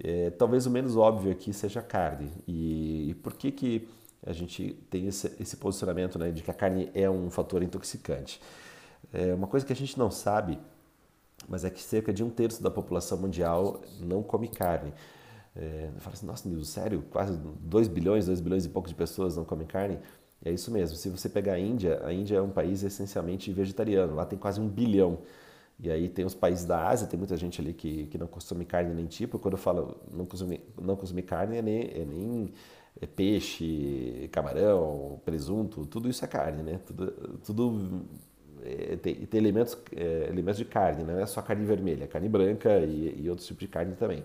É, 0.04 0.30
talvez 0.30 0.66
o 0.66 0.70
menos 0.70 0.96
óbvio 0.96 1.32
aqui 1.32 1.54
seja 1.54 1.80
a 1.80 1.84
carne. 1.84 2.32
E, 2.48 3.10
e 3.10 3.14
por 3.16 3.34
que, 3.34 3.52
que 3.52 3.88
a 4.26 4.34
gente 4.34 4.74
tem 4.90 5.08
esse, 5.08 5.32
esse 5.40 5.58
posicionamento 5.58 6.20
né, 6.20 6.32
de 6.32 6.44
que 6.44 6.52
a 6.52 6.54
carne 6.54 6.90
é 6.94 7.10
um 7.10 7.30
fator 7.30 7.64
intoxicante? 7.64 8.42
É 9.14 9.34
uma 9.34 9.48
coisa 9.48 9.66
que 9.66 9.74
a 9.74 9.76
gente 9.76 9.98
não 9.98 10.12
sabe, 10.12 10.60
mas 11.48 11.64
é 11.64 11.70
que 11.70 11.82
cerca 11.82 12.14
de 12.14 12.24
um 12.24 12.30
terço 12.30 12.62
da 12.62 12.70
população 12.70 13.18
mundial 13.18 13.82
não 14.00 14.22
come 14.22 14.48
carne. 14.48 14.94
É, 15.56 15.90
fala 15.98 16.16
assim, 16.16 16.26
nossa, 16.26 16.48
Nilson, 16.48 16.66
sério? 16.66 17.04
Quase 17.10 17.38
2 17.38 17.88
bilhões, 17.88 18.28
2 18.28 18.40
bilhões 18.42 18.66
e 18.66 18.70
pouco 18.70 18.88
de 18.88 18.94
pessoas 18.94 19.36
não 19.36 19.44
comem 19.44 19.66
carne? 19.66 19.98
É 20.44 20.52
isso 20.52 20.72
mesmo. 20.72 20.96
Se 20.96 21.10
você 21.10 21.28
pegar 21.28 21.54
a 21.54 21.60
Índia, 21.60 22.00
a 22.06 22.14
Índia 22.14 22.38
é 22.38 22.42
um 22.42 22.50
país 22.50 22.84
essencialmente 22.84 23.52
vegetariano. 23.52 24.14
Lá 24.16 24.26
tem 24.26 24.38
quase 24.38 24.62
um 24.62 24.68
bilhão. 24.68 25.20
E 25.80 25.92
aí 25.92 26.10
tem 26.10 26.26
os 26.26 26.34
países 26.34 26.66
da 26.66 26.88
Ásia, 26.88 27.08
tem 27.08 27.18
muita 27.18 27.38
gente 27.38 27.62
ali 27.62 27.74
que, 27.74 28.08
que 28.08 28.18
não 28.18 28.28
consome 28.28 28.66
carne 28.66 28.94
nem 28.96 29.06
tipo. 29.06 29.38
Quando 29.38 29.54
eu 29.54 29.60
falo 29.60 29.98
não 30.12 30.26
consumir, 30.26 30.62
não 30.82 30.96
consumir 30.96 31.22
carne, 31.24 31.58
é 31.58 31.62
nem, 31.62 31.82
é 31.82 32.06
nem 32.06 32.52
é 33.00 33.06
peixe, 33.06 34.28
camarão, 34.32 35.22
presunto, 35.24 35.86
tudo 35.86 36.10
isso 36.10 36.26
é 36.26 36.28
carne, 36.28 36.64
né? 36.64 36.80
Tudo, 36.86 37.12
tudo 37.46 38.02
é, 38.64 38.96
tem, 38.98 39.16
tem 39.16 39.40
elementos, 39.40 39.78
é, 39.96 40.28
elementos 40.30 40.58
de 40.58 40.66
carne, 40.66 41.04
né? 41.04 41.14
não 41.14 41.22
é 41.22 41.26
só 41.26 41.42
carne 41.42 41.66
vermelha, 41.66 42.06
é 42.06 42.08
carne 42.08 42.28
branca 42.28 42.80
e, 42.80 43.22
e 43.22 43.30
outros 43.30 43.48
tipos 43.48 43.62
de 43.62 43.68
carne 43.68 43.96
também. 43.96 44.24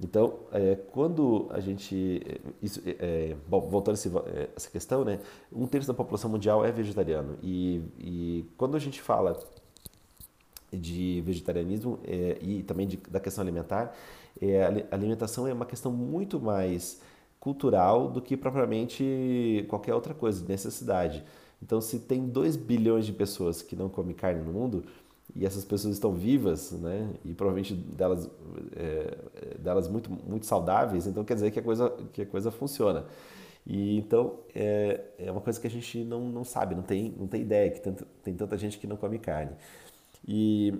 Então, 0.00 0.40
é, 0.52 0.76
quando 0.90 1.46
a 1.50 1.60
gente. 1.60 2.20
Isso, 2.60 2.82
bom, 3.46 3.60
voltando 3.68 3.94
a 3.94 3.98
esse, 3.98 4.10
essa 4.56 4.68
questão, 4.68 5.04
né? 5.04 5.20
Um 5.52 5.66
terço 5.66 5.86
da 5.86 5.94
população 5.94 6.28
mundial 6.28 6.64
é 6.64 6.72
vegetariano. 6.72 7.38
E, 7.40 7.80
e 7.98 8.44
quando 8.56 8.76
a 8.76 8.80
gente 8.80 9.00
fala 9.00 9.38
de 10.72 11.22
vegetarianismo 11.24 11.98
é, 12.04 12.38
e 12.40 12.62
também 12.62 12.86
de, 12.86 12.96
da 12.96 13.20
questão 13.20 13.42
alimentar, 13.42 13.94
é, 14.40 14.62
a 14.90 14.94
alimentação 14.94 15.46
é 15.46 15.52
uma 15.52 15.66
questão 15.66 15.92
muito 15.92 16.40
mais 16.40 17.00
cultural 17.38 18.08
do 18.08 18.22
que 18.22 18.36
propriamente 18.36 19.64
qualquer 19.68 19.94
outra 19.94 20.14
coisa, 20.14 20.44
necessidade. 20.46 21.24
Então, 21.62 21.80
se 21.80 22.00
tem 22.00 22.26
2 22.28 22.56
bilhões 22.56 23.06
de 23.06 23.12
pessoas 23.12 23.62
que 23.62 23.76
não 23.76 23.88
comem 23.88 24.14
carne 24.14 24.42
no 24.42 24.52
mundo, 24.52 24.84
e 25.34 25.46
essas 25.46 25.64
pessoas 25.64 25.94
estão 25.94 26.12
vivas, 26.12 26.72
né, 26.72 27.08
e 27.24 27.32
provavelmente 27.32 27.74
delas, 27.74 28.28
é, 28.76 29.58
delas 29.58 29.88
muito, 29.88 30.10
muito 30.10 30.44
saudáveis, 30.44 31.06
então 31.06 31.24
quer 31.24 31.34
dizer 31.34 31.50
que 31.50 31.58
a 31.58 31.62
coisa, 31.62 31.90
que 32.12 32.22
a 32.22 32.26
coisa 32.26 32.50
funciona. 32.50 33.06
E 33.66 33.96
então 33.96 34.40
é, 34.54 35.00
é 35.18 35.30
uma 35.30 35.40
coisa 35.40 35.60
que 35.60 35.66
a 35.66 35.70
gente 35.70 36.04
não, 36.04 36.20
não 36.28 36.44
sabe, 36.44 36.74
não 36.74 36.82
tem, 36.82 37.14
não 37.16 37.26
tem 37.26 37.42
ideia 37.42 37.70
que 37.70 37.80
tem, 37.80 37.94
tem 38.22 38.34
tanta 38.34 38.58
gente 38.58 38.78
que 38.78 38.86
não 38.86 38.96
come 38.96 39.18
carne. 39.18 39.52
E, 40.26 40.72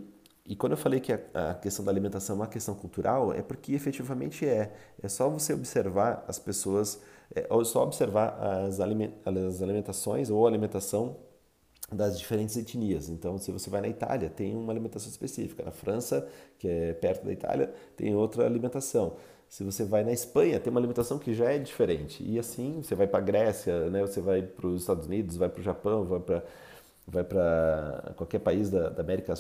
e 0.47 0.57
quando 0.57 0.73
eu 0.73 0.79
falei 0.79 1.01
que 1.01 1.13
a, 1.13 1.21
a, 1.35 1.55
questão 1.55 1.85
da 1.85 1.91
alimentação 1.91 2.37
é 2.37 2.39
uma 2.41 2.47
questão 2.47 2.75
cultural, 2.75 3.33
é 3.33 3.43
porque 3.43 3.73
efetivamente 3.75 4.47
é. 4.47 4.73
É 5.03 5.09
só 5.09 5.29
você 5.29 5.53
observar 5.55 6.25
as 6.29 6.39
pessoas, 6.39 7.01
é, 7.35 7.47
ou 7.51 7.65
só 7.65 7.83
observar 7.83 8.39
as, 8.41 8.81
aliment, 8.81 9.13
as 9.25 9.63
alimentações 9.63 10.31
ou 10.31 10.47
alimentação 10.47 11.17
das 11.91 12.19
diferentes 12.19 12.57
etnias. 12.57 13.09
Então, 13.09 13.39
se 13.39 13.53
você 13.53 13.69
vai 13.69 13.81
na 13.81 13.89
Itália, 13.89 14.31
tem 14.31 14.55
uma 14.57 14.73
alimentação 14.73 15.11
específica. 15.11 15.63
Na 15.63 15.71
França, 15.71 16.27
que 16.59 16.69
é 16.69 16.93
perto 16.95 17.25
da 17.25 17.33
Itália, 17.33 17.73
tem 17.97 18.15
outra 18.15 18.47
alimentação. 18.47 19.17
Se 19.49 19.63
você 19.63 19.85
vai 19.85 20.03
na 20.03 20.13
Espanha, 20.13 20.59
tem 20.59 20.71
uma 20.71 20.81
alimentação 20.81 21.19
que 21.19 21.35
já 21.35 21.53
é 21.53 21.59
diferente. 21.59 22.25
E 22.27 22.39
assim, 22.39 22.81
você 22.83 22.95
vai 22.95 23.07
para 23.07 23.19
a 23.19 23.23
Grécia, 23.23 23.91
né? 23.91 24.01
você 24.01 24.21
vai 24.21 24.43
para 24.43 24.67
os 24.67 24.81
Estados 24.81 25.07
Unidos, 25.07 25.37
vai 25.37 25.49
para 25.51 25.61
o 25.61 25.63
Japão, 25.63 26.05
vai 26.05 26.21
para 26.21 26.43
vai 27.07 27.25
para 27.25 28.13
qualquer 28.17 28.39
país 28.39 28.71
da, 28.71 28.89
da 28.89 29.03
América, 29.03 29.35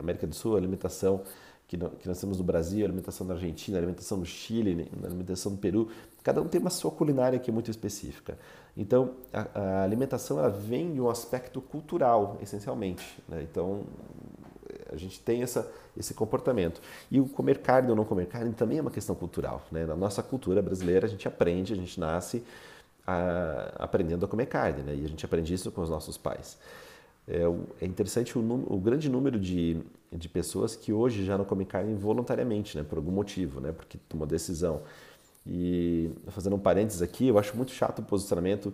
América 0.00 0.26
do 0.26 0.34
Sul, 0.34 0.54
a 0.54 0.58
alimentação 0.58 1.22
que, 1.70 1.76
que 1.76 2.08
nós 2.08 2.20
temos 2.20 2.36
no 2.38 2.42
Brasil, 2.42 2.84
a 2.84 2.88
alimentação 2.88 3.24
na 3.24 3.34
Argentina, 3.34 3.78
a 3.78 3.80
alimentação 3.80 4.18
no 4.18 4.26
Chile, 4.26 4.90
a 5.00 5.06
alimentação 5.06 5.52
no 5.52 5.58
Peru, 5.58 5.88
cada 6.22 6.42
um 6.42 6.48
tem 6.48 6.60
uma 6.60 6.70
sua 6.70 6.90
culinária 6.90 7.38
que 7.38 7.48
é 7.48 7.52
muito 7.52 7.70
específica. 7.70 8.36
Então, 8.76 9.12
a, 9.32 9.46
a 9.54 9.82
alimentação 9.84 10.38
ela 10.40 10.50
vem 10.50 10.92
de 10.92 11.00
um 11.00 11.08
aspecto 11.08 11.60
cultural, 11.60 12.38
essencialmente. 12.42 13.22
Né? 13.28 13.46
Então, 13.48 13.84
a 14.92 14.96
gente 14.96 15.20
tem 15.20 15.42
essa, 15.42 15.70
esse 15.96 16.12
comportamento. 16.12 16.80
E 17.08 17.20
o 17.20 17.28
comer 17.28 17.58
carne 17.58 17.90
ou 17.90 17.94
não 17.96 18.04
comer 18.04 18.26
carne 18.26 18.52
também 18.52 18.78
é 18.78 18.80
uma 18.80 18.90
questão 18.90 19.14
cultural. 19.14 19.62
Né? 19.70 19.86
Na 19.86 19.94
nossa 19.94 20.24
cultura 20.24 20.60
brasileira, 20.60 21.06
a 21.06 21.08
gente 21.08 21.28
aprende, 21.28 21.72
a 21.72 21.76
gente 21.76 22.00
nasce 22.00 22.42
a, 23.06 23.72
aprendendo 23.78 24.24
a 24.24 24.28
comer 24.28 24.46
carne, 24.46 24.82
né? 24.82 24.94
E 24.94 25.04
a 25.04 25.08
gente 25.08 25.24
aprende 25.24 25.52
isso 25.52 25.70
com 25.70 25.80
os 25.80 25.90
nossos 25.90 26.16
pais. 26.16 26.58
É, 27.26 27.42
é 27.80 27.86
interessante 27.86 28.36
o, 28.38 28.42
o, 28.42 28.78
grande 28.78 29.08
número 29.08 29.38
de, 29.38 29.80
de 30.12 30.28
pessoas 30.28 30.74
que 30.74 30.92
hoje 30.92 31.24
já 31.24 31.38
não 31.38 31.44
comem 31.44 31.66
carne 31.66 31.94
voluntariamente, 31.94 32.76
né? 32.76 32.82
Por 32.82 32.98
algum 32.98 33.12
motivo, 33.12 33.60
né? 33.60 33.72
Porque 33.72 33.98
tomou 34.08 34.26
decisão. 34.26 34.82
E 35.46 36.10
fazendo 36.28 36.56
um 36.56 36.58
parênteses 36.58 37.02
aqui, 37.02 37.28
eu 37.28 37.38
acho 37.38 37.56
muito 37.56 37.72
chato 37.72 38.00
o 38.00 38.02
posicionamento 38.02 38.72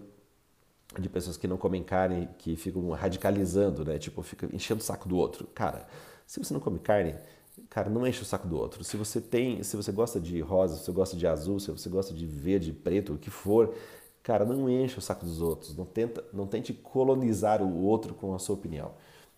de 0.98 1.08
pessoas 1.08 1.36
que 1.36 1.46
não 1.46 1.56
comem 1.56 1.82
carne, 1.82 2.28
que 2.38 2.56
ficam 2.56 2.88
radicalizando, 2.90 3.84
né? 3.84 3.98
Tipo, 3.98 4.22
fica 4.22 4.48
enchendo 4.54 4.80
o 4.80 4.84
saco 4.84 5.08
do 5.08 5.16
outro. 5.16 5.46
Cara, 5.54 5.86
se 6.26 6.38
você 6.38 6.54
não 6.54 6.60
come 6.60 6.78
carne, 6.78 7.14
cara, 7.68 7.90
não 7.90 8.06
enche 8.06 8.22
o 8.22 8.24
saco 8.24 8.46
do 8.48 8.56
outro. 8.56 8.82
Se 8.84 8.96
você 8.96 9.20
tem, 9.20 9.62
se 9.62 9.76
você 9.76 9.92
gosta 9.92 10.18
de 10.20 10.40
rosa, 10.40 10.76
se 10.76 10.84
você 10.84 10.92
gosta 10.92 11.16
de 11.16 11.26
azul, 11.26 11.60
se 11.60 11.70
você 11.70 11.88
gosta 11.88 12.14
de 12.14 12.26
verde, 12.26 12.72
preto, 12.72 13.14
o 13.14 13.18
que 13.18 13.30
for, 13.30 13.74
Cara, 14.26 14.44
não 14.44 14.68
enche 14.68 14.98
o 14.98 15.00
saco 15.00 15.24
dos 15.24 15.40
outros, 15.40 15.76
não, 15.76 15.84
tenta, 15.84 16.24
não 16.32 16.48
tente 16.48 16.72
colonizar 16.72 17.62
o 17.62 17.84
outro 17.84 18.12
com 18.12 18.34
a 18.34 18.40
sua 18.40 18.56
opinião. 18.56 18.90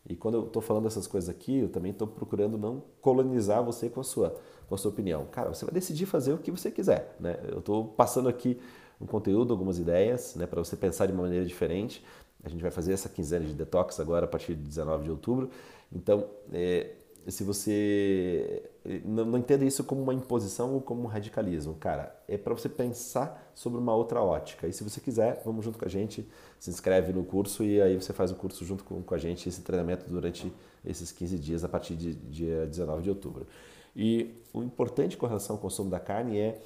E 0.08 0.16
quando 0.16 0.36
eu 0.36 0.46
estou 0.46 0.62
falando 0.62 0.86
essas 0.86 1.06
coisas 1.06 1.28
aqui, 1.28 1.58
eu 1.58 1.68
também 1.68 1.92
estou 1.92 2.08
procurando 2.08 2.56
não 2.56 2.82
colonizar 3.02 3.62
você 3.62 3.90
com 3.90 4.00
a 4.00 4.02
sua, 4.02 4.34
com 4.66 4.74
a 4.74 4.78
sua 4.78 4.90
opinião. 4.90 5.26
Cara, 5.30 5.50
você 5.52 5.66
vai 5.66 5.74
decidir 5.74 6.06
fazer 6.06 6.32
o 6.32 6.38
que 6.38 6.50
você 6.50 6.70
quiser. 6.70 7.14
Né? 7.20 7.38
Eu 7.52 7.58
estou 7.58 7.84
passando 7.84 8.30
aqui 8.30 8.58
um 8.98 9.04
conteúdo, 9.04 9.52
algumas 9.52 9.78
ideias, 9.78 10.34
né, 10.36 10.46
para 10.46 10.64
você 10.64 10.74
pensar 10.74 11.04
de 11.04 11.12
uma 11.12 11.24
maneira 11.24 11.44
diferente. 11.44 12.02
A 12.42 12.48
gente 12.48 12.62
vai 12.62 12.70
fazer 12.70 12.94
essa 12.94 13.10
quinzena 13.10 13.44
de 13.44 13.52
detox 13.52 14.00
agora 14.00 14.24
a 14.24 14.28
partir 14.28 14.54
de 14.54 14.62
19 14.62 15.04
de 15.04 15.10
outubro. 15.10 15.50
Então, 15.92 16.24
é, 16.50 16.92
se 17.30 17.44
você 17.44 18.62
não, 19.04 19.24
não 19.24 19.38
entenda 19.38 19.64
isso 19.64 19.84
como 19.84 20.02
uma 20.02 20.14
imposição 20.14 20.74
ou 20.74 20.80
como 20.80 21.02
um 21.02 21.06
radicalismo, 21.06 21.74
cara, 21.74 22.16
é 22.26 22.38
para 22.38 22.54
você 22.54 22.68
pensar 22.68 23.50
sobre 23.54 23.78
uma 23.78 23.94
outra 23.94 24.22
ótica. 24.22 24.66
E 24.66 24.72
se 24.72 24.82
você 24.82 25.00
quiser, 25.00 25.42
vamos 25.44 25.64
junto 25.64 25.78
com 25.78 25.84
a 25.84 25.88
gente, 25.88 26.26
se 26.58 26.70
inscreve 26.70 27.12
no 27.12 27.24
curso 27.24 27.62
e 27.62 27.80
aí 27.80 27.96
você 27.96 28.12
faz 28.12 28.30
o 28.30 28.34
curso 28.34 28.64
junto 28.64 28.84
com, 28.84 29.02
com 29.02 29.14
a 29.14 29.18
gente, 29.18 29.48
esse 29.48 29.60
treinamento 29.60 30.08
durante 30.08 30.52
esses 30.84 31.12
15 31.12 31.38
dias 31.38 31.64
a 31.64 31.68
partir 31.68 31.96
de 31.96 32.14
dia 32.14 32.66
19 32.66 33.02
de 33.02 33.10
outubro. 33.10 33.46
E 33.94 34.34
o 34.52 34.62
importante 34.62 35.16
com 35.16 35.26
relação 35.26 35.56
ao 35.56 35.62
consumo 35.62 35.90
da 35.90 36.00
carne 36.00 36.38
é 36.38 36.60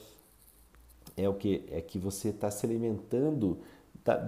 é 1.17 1.29
o 1.29 1.35
que 1.35 1.65
é 1.71 1.81
que 1.81 1.99
você 1.99 2.29
está 2.29 2.51
se 2.51 2.65
alimentando 2.65 3.59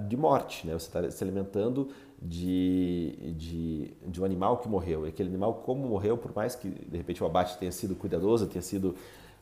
de 0.09 0.17
morte, 0.17 0.67
né? 0.67 0.75
Você 0.75 0.87
está 0.87 1.11
se 1.11 1.25
alimentando 1.25 1.89
de, 2.21 3.35
de, 3.37 3.95
de 4.07 4.21
um 4.21 4.25
animal 4.25 4.59
que 4.59 4.69
morreu. 4.69 5.07
E 5.07 5.09
aquele 5.09 5.29
animal, 5.29 5.55
como 5.65 5.87
morreu, 5.87 6.17
por 6.17 6.35
mais 6.35 6.55
que 6.55 6.69
de 6.69 6.97
repente 6.97 7.23
o 7.23 7.27
abate 7.27 7.59
tenha 7.59 7.73
sido 7.73 7.95
cuidadoso, 7.95 8.47
tenha 8.47 8.63
sido, 8.63 8.95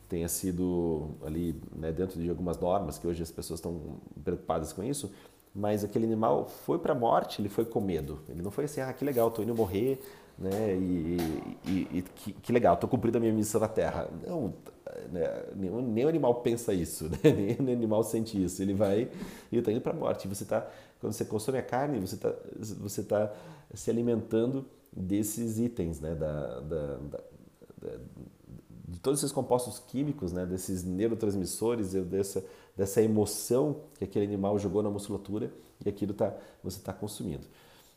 tenha 0.09 0.27
sido 0.27 1.09
ali 1.25 1.55
né, 1.75 1.91
dentro 1.91 2.21
de 2.21 2.29
algumas 2.29 2.59
normas, 2.59 2.97
que 2.97 3.07
hoje 3.07 3.23
as 3.23 3.31
pessoas 3.31 3.59
estão 3.59 3.97
preocupadas 4.23 4.73
com 4.73 4.83
isso, 4.83 5.11
mas 5.55 5.83
aquele 5.83 6.05
animal 6.05 6.47
foi 6.47 6.79
para 6.79 6.93
a 6.93 6.95
morte, 6.95 7.41
ele 7.41 7.49
foi 7.49 7.65
com 7.65 7.79
medo. 7.79 8.19
Ele 8.27 8.41
não 8.41 8.49
foi 8.49 8.65
assim, 8.65 8.81
ah, 8.81 8.91
que 8.91 9.05
legal, 9.05 9.27
estou 9.27 9.43
indo 9.43 9.53
morrer, 9.53 10.01
né? 10.37 10.75
E, 10.75 11.17
e, 11.65 11.87
e 11.91 12.01
que, 12.01 12.33
que, 12.33 12.51
legal, 12.51 12.73
estou 12.73 12.89
cumprindo 12.89 13.17
a 13.17 13.21
minha 13.21 13.33
missão 13.33 13.61
na 13.61 13.67
Terra. 13.67 14.09
Não, 14.25 14.53
né? 15.11 15.43
nenhum, 15.55 15.81
nenhum 15.81 16.09
animal 16.09 16.35
pensa 16.35 16.73
isso, 16.73 17.09
né? 17.23 17.31
nenhum 17.31 17.71
animal 17.71 18.03
sente 18.03 18.41
isso. 18.43 18.61
Ele 18.61 18.73
vai 18.73 19.09
e 19.51 19.57
está 19.57 19.71
indo 19.71 19.81
para 19.81 19.93
a 19.93 19.95
morte. 19.95 20.27
Você 20.27 20.45
tá, 20.45 20.67
quando 20.99 21.13
você 21.13 21.25
consome 21.25 21.59
a 21.59 21.63
carne, 21.63 21.99
você 21.99 22.15
está 22.15 22.33
você 22.79 23.03
tá 23.03 23.31
se 23.73 23.89
alimentando 23.91 24.65
desses 24.91 25.59
itens, 25.59 25.99
né? 25.99 26.15
da, 26.15 26.59
da, 26.61 26.97
da, 26.97 27.17
da 27.81 27.97
de 28.87 28.99
todos 28.99 29.19
esses 29.19 29.31
compostos 29.31 29.79
químicos, 29.79 30.31
né? 30.31 30.45
desses 30.45 30.83
neurotransmissores, 30.83 31.93
dessa, 31.93 32.43
dessa 32.75 33.01
emoção 33.01 33.81
que 33.97 34.03
aquele 34.03 34.25
animal 34.25 34.57
jogou 34.57 34.81
na 34.81 34.89
musculatura 34.89 35.51
e 35.85 35.89
aquilo 35.89 36.13
tá, 36.13 36.35
você 36.63 36.77
está 36.77 36.93
consumindo. 36.93 37.45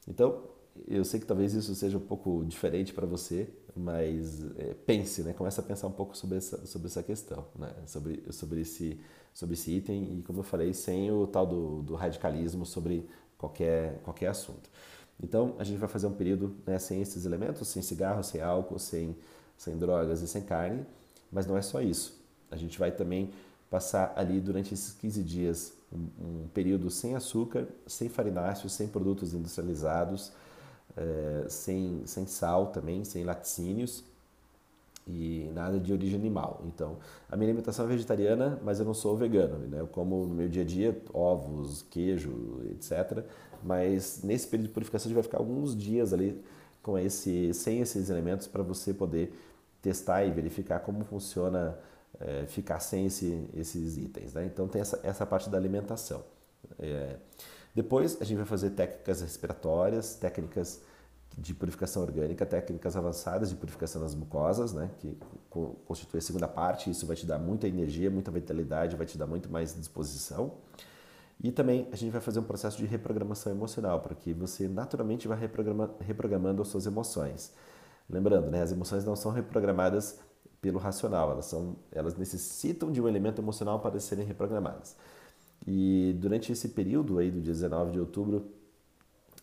Então, 0.06 0.42
eu 0.87 1.04
sei 1.04 1.18
que 1.21 1.26
talvez 1.26 1.54
isso 1.54 1.75
seja 1.75 1.97
um 1.97 2.00
pouco 2.00 2.45
diferente 2.45 2.92
para 2.92 3.06
você, 3.06 3.49
mas 3.75 4.45
é, 4.59 4.75
pense, 4.87 5.23
né? 5.23 5.33
Comece 5.33 5.59
a 5.61 5.62
pensar 5.62 5.87
um 5.87 5.92
pouco 5.92 6.16
sobre 6.16 6.37
essa, 6.37 6.66
sobre 6.66 6.88
essa 6.88 7.02
questão, 7.02 7.47
né? 7.59 7.73
Sobre, 7.87 8.23
sobre, 8.30 8.61
esse, 8.61 9.00
sobre 9.33 9.54
esse 9.54 9.71
item 9.71 10.18
e, 10.18 10.23
como 10.23 10.40
eu 10.40 10.45
falei, 10.45 10.75
sem 10.75 11.11
o 11.11 11.26
tal 11.26 11.47
do, 11.47 11.83
do 11.83 11.95
radicalismo 11.95 12.66
sobre 12.66 13.09
qualquer, 13.38 14.00
qualquer 14.02 14.28
assunto. 14.28 14.71
Então, 15.23 15.54
a 15.59 15.64
gente 15.64 15.78
vai 15.78 15.88
fazer 15.88 16.06
um 16.06 16.12
período 16.12 16.54
né, 16.66 16.78
sem 16.78 17.00
esses 17.00 17.25
elementos, 17.25 17.68
sem 17.68 17.80
cigarro, 17.80 18.23
sem 18.23 18.42
álcool, 18.42 18.78
sem, 18.78 19.16
sem 19.56 19.78
drogas 19.78 20.21
e 20.21 20.28
sem 20.28 20.42
carne, 20.42 20.85
mas 21.33 21.47
não 21.47 21.56
é 21.56 21.62
só 21.62 21.80
isso. 21.80 22.21
A 22.50 22.56
gente 22.56 22.78
vai 22.78 22.92
também 22.92 23.30
passar 23.70 24.12
ali 24.16 24.40
durante 24.40 24.75
esses 24.75 24.92
15 24.92 25.23
dias 25.23 25.73
um, 25.92 26.44
um 26.44 26.49
período 26.49 26.90
sem 26.90 27.14
açúcar, 27.14 27.66
sem 27.87 28.08
farináceos, 28.08 28.73
sem 28.73 28.88
produtos 28.88 29.35
industrializados, 29.35 30.32
é, 30.96 31.46
sem, 31.49 32.02
sem 32.06 32.26
sal 32.26 32.68
também, 32.68 33.04
sem 33.04 33.25
laticínios 33.25 34.04
e 35.06 35.49
nada 35.54 35.78
de 35.78 35.92
origem 35.92 36.18
animal. 36.18 36.62
Então, 36.66 36.96
a 37.30 37.37
minha 37.37 37.49
alimentação 37.49 37.85
é 37.85 37.88
vegetariana, 37.88 38.58
mas 38.64 38.80
eu 38.80 38.85
não 38.85 38.94
sou 38.94 39.16
vegano. 39.16 39.58
Né? 39.68 39.80
Eu 39.80 39.87
como 39.87 40.26
no 40.26 40.35
meu 40.35 40.49
dia 40.49 40.62
a 40.62 40.64
dia 40.64 41.00
ovos, 41.12 41.82
queijo, 41.90 42.61
etc. 42.70 43.25
Mas 43.62 44.23
nesse 44.23 44.49
período 44.49 44.68
de 44.68 44.75
purificação 44.75 45.06
a 45.06 45.08
gente 45.08 45.14
vai 45.14 45.23
ficar 45.23 45.38
alguns 45.38 45.76
dias 45.76 46.12
ali 46.12 46.42
com 46.82 46.99
esse, 46.99 47.54
sem 47.54 47.80
esses 47.80 48.11
elementos 48.11 48.46
para 48.46 48.62
você 48.62 48.92
poder 48.92 49.32
testar 49.80 50.25
e 50.25 50.30
verificar 50.30 50.80
como 50.80 51.04
funciona 51.04 51.78
é, 52.20 52.46
ficar 52.46 52.80
sem 52.80 53.06
esse, 53.06 53.49
esses 53.54 53.96
itens. 53.96 54.35
Né? 54.35 54.44
Então 54.46 54.68
tem 54.68 54.80
essa, 54.80 55.00
essa 55.02 55.26
parte 55.26 55.49
da 55.50 55.56
alimentação. 55.56 56.25
É, 56.78 57.16
depois 57.75 58.16
a 58.20 58.25
gente 58.25 58.38
vai 58.38 58.46
fazer 58.46 58.70
técnicas 58.70 59.20
respiratórias, 59.20 60.14
técnicas 60.14 60.80
de 61.37 61.52
purificação 61.52 62.02
orgânica, 62.02 62.46
técnicas 62.46 62.96
avançadas 62.96 63.50
de 63.50 63.56
purificação 63.56 64.00
das 64.00 64.14
mucosas, 64.14 64.73
né, 64.73 64.90
que 64.99 65.18
constitui 65.85 66.18
a 66.18 66.23
segunda 66.23 66.49
parte. 66.49 66.90
Isso 66.90 67.06
vai 67.06 67.14
te 67.14 67.26
dar 67.26 67.38
muita 67.38 67.68
energia, 67.68 68.11
muita 68.11 68.30
vitalidade, 68.30 68.96
vai 68.96 69.06
te 69.06 69.18
dar 69.18 69.26
muito 69.26 69.50
mais 69.50 69.75
disposição. 69.75 70.54
E 71.42 71.52
também 71.52 71.87
a 71.92 71.96
gente 71.96 72.11
vai 72.11 72.20
fazer 72.23 72.40
um 72.40 72.44
processo 72.44 72.78
de 72.78 72.87
reprogramação 72.87 73.52
emocional, 73.52 74.00
para 74.00 74.14
que 74.14 74.32
você 74.32 74.66
naturalmente 74.66 75.28
vá 75.28 75.35
reprograma, 75.35 75.94
reprogramando 76.00 76.62
as 76.62 76.68
suas 76.68 76.87
emoções. 76.87 77.52
Lembrando, 78.08 78.50
né, 78.50 78.62
as 78.62 78.73
emoções 78.73 79.04
não 79.04 79.14
são 79.14 79.32
reprogramadas 79.32 80.18
pelo 80.60 80.78
racional, 80.78 81.30
elas, 81.30 81.46
são, 81.46 81.76
elas 81.92 82.16
necessitam 82.16 82.90
de 82.90 83.00
um 83.00 83.08
elemento 83.08 83.40
emocional 83.40 83.80
para 83.80 83.98
serem 84.00 84.25
reprogramadas. 84.25 84.96
E 85.66 86.16
durante 86.18 86.52
esse 86.52 86.68
período 86.68 87.18
aí 87.18 87.30
do 87.30 87.40
dia 87.40 87.52
19 87.52 87.92
de 87.92 88.00
outubro 88.00 88.50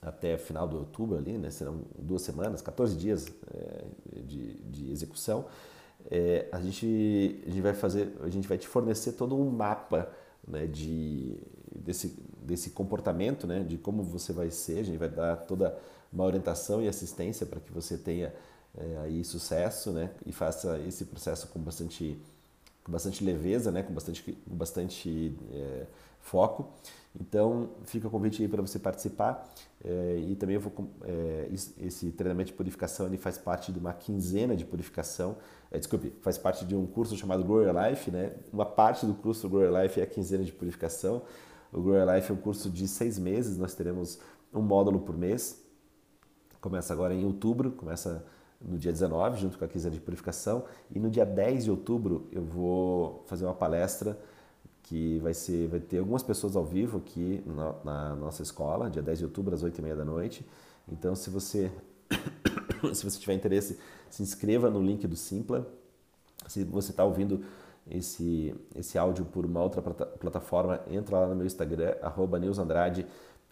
até 0.01 0.37
final 0.37 0.67
de 0.67 0.75
outubro 0.75 1.17
ali, 1.17 1.37
né, 1.37 1.49
serão 1.49 1.81
duas 1.97 2.21
semanas, 2.21 2.61
14 2.61 2.95
dias 2.95 3.27
é, 3.53 3.83
de, 4.21 4.55
de, 4.55 4.91
execução, 4.91 5.45
é, 6.11 6.47
a, 6.51 6.59
gente, 6.59 7.41
a 7.45 7.49
gente 7.49 7.61
vai 7.61 7.73
fazer, 7.73 8.13
a 8.21 8.29
gente 8.29 8.47
vai 8.47 8.57
te 8.57 8.67
fornecer 8.67 9.13
todo 9.13 9.35
um 9.35 9.49
mapa 9.49 10.11
né, 10.45 10.67
de, 10.67 11.37
desse, 11.73 12.17
desse 12.41 12.71
comportamento, 12.71 13.47
né, 13.47 13.63
de 13.63 13.77
como 13.77 14.03
você 14.03 14.33
vai 14.33 14.49
ser, 14.49 14.79
a 14.79 14.83
gente 14.83 14.97
vai 14.97 15.09
dar 15.09 15.37
toda 15.37 15.77
uma 16.11 16.25
orientação 16.25 16.81
e 16.81 16.87
assistência 16.87 17.45
para 17.45 17.59
que 17.59 17.71
você 17.71 17.97
tenha 17.97 18.33
é, 18.77 18.97
aí 19.03 19.23
sucesso, 19.23 19.91
né, 19.91 20.09
e 20.25 20.31
faça 20.31 20.79
esse 20.79 21.05
processo 21.05 21.47
com 21.47 21.59
bastante, 21.59 22.19
com 22.83 22.91
bastante 22.91 23.23
leveza, 23.23 23.71
né, 23.71 23.83
com 23.83 23.93
bastante, 23.93 24.21
com 24.23 24.55
bastante 24.55 25.37
é, 25.51 25.85
foco. 26.19 26.71
Então, 27.19 27.69
fica 27.83 28.07
o 28.07 28.09
convite 28.09 28.41
aí 28.41 28.47
para 28.47 28.61
você 28.61 28.79
participar. 28.79 29.47
É, 29.85 30.17
e 30.27 30.35
também 30.35 30.55
eu 30.55 30.61
vou, 30.61 30.89
é, 31.03 31.49
esse 31.51 32.09
treinamento 32.11 32.51
de 32.51 32.57
purificação 32.57 33.05
ele 33.05 33.17
faz 33.17 33.37
parte 33.37 33.71
de 33.71 33.77
uma 33.77 33.93
quinzena 33.93 34.55
de 34.55 34.65
purificação. 34.65 35.37
É, 35.69 35.77
desculpe, 35.77 36.11
faz 36.21 36.37
parte 36.37 36.65
de 36.65 36.75
um 36.75 36.87
curso 36.87 37.15
chamado 37.15 37.43
Grow 37.43 37.61
Your 37.61 37.75
Life. 37.87 38.09
Né? 38.09 38.31
Uma 38.51 38.65
parte 38.65 39.05
do 39.05 39.13
curso 39.13 39.47
Grow 39.47 39.63
Your 39.63 39.81
Life 39.81 39.99
é 39.99 40.03
a 40.03 40.07
quinzena 40.07 40.43
de 40.43 40.51
purificação. 40.51 41.21
O 41.71 41.81
Grow 41.81 41.95
Your 41.95 42.15
Life 42.15 42.31
é 42.31 42.33
um 42.33 42.37
curso 42.37 42.69
de 42.69 42.87
seis 42.87 43.19
meses. 43.19 43.57
Nós 43.57 43.75
teremos 43.75 44.19
um 44.51 44.61
módulo 44.61 44.99
por 45.01 45.15
mês. 45.15 45.61
Começa 46.59 46.93
agora 46.93 47.13
em 47.13 47.25
outubro, 47.25 47.71
começa 47.71 48.25
no 48.63 48.77
dia 48.77 48.91
19, 48.91 49.39
junto 49.39 49.57
com 49.57 49.65
a 49.65 49.67
quinzena 49.67 49.93
de 49.93 50.01
purificação. 50.01 50.63
E 50.89 50.99
no 50.99 51.09
dia 51.09 51.25
10 51.25 51.65
de 51.65 51.71
outubro 51.71 52.27
eu 52.31 52.43
vou 52.43 53.23
fazer 53.27 53.45
uma 53.45 53.53
palestra 53.53 54.17
que 54.83 55.19
vai, 55.19 55.33
ser, 55.33 55.67
vai 55.67 55.79
ter 55.79 55.99
algumas 55.99 56.23
pessoas 56.23 56.55
ao 56.55 56.65
vivo 56.65 56.97
aqui 56.97 57.41
na, 57.45 57.73
na 57.83 58.15
nossa 58.15 58.43
escola, 58.43 58.89
dia 58.89 59.01
10 59.01 59.19
de 59.19 59.25
outubro, 59.25 59.55
às 59.55 59.63
8h30 59.63 59.95
da 59.95 60.05
noite. 60.05 60.45
Então, 60.91 61.15
se 61.15 61.29
você, 61.29 61.71
se 62.93 63.03
você 63.03 63.19
tiver 63.19 63.33
interesse, 63.33 63.79
se 64.09 64.21
inscreva 64.21 64.69
no 64.69 64.81
link 64.81 65.07
do 65.07 65.15
Simpla. 65.15 65.67
Se 66.47 66.63
você 66.65 66.91
está 66.91 67.05
ouvindo 67.05 67.43
esse, 67.89 68.53
esse 68.75 68.97
áudio 68.97 69.25
por 69.25 69.45
uma 69.45 69.61
outra 69.61 69.81
plataforma, 69.81 70.81
entra 70.87 71.19
lá 71.19 71.27
no 71.27 71.35
meu 71.35 71.45
Instagram, 71.45 71.95
arroba 72.01 72.37
Andrade, 72.37 73.05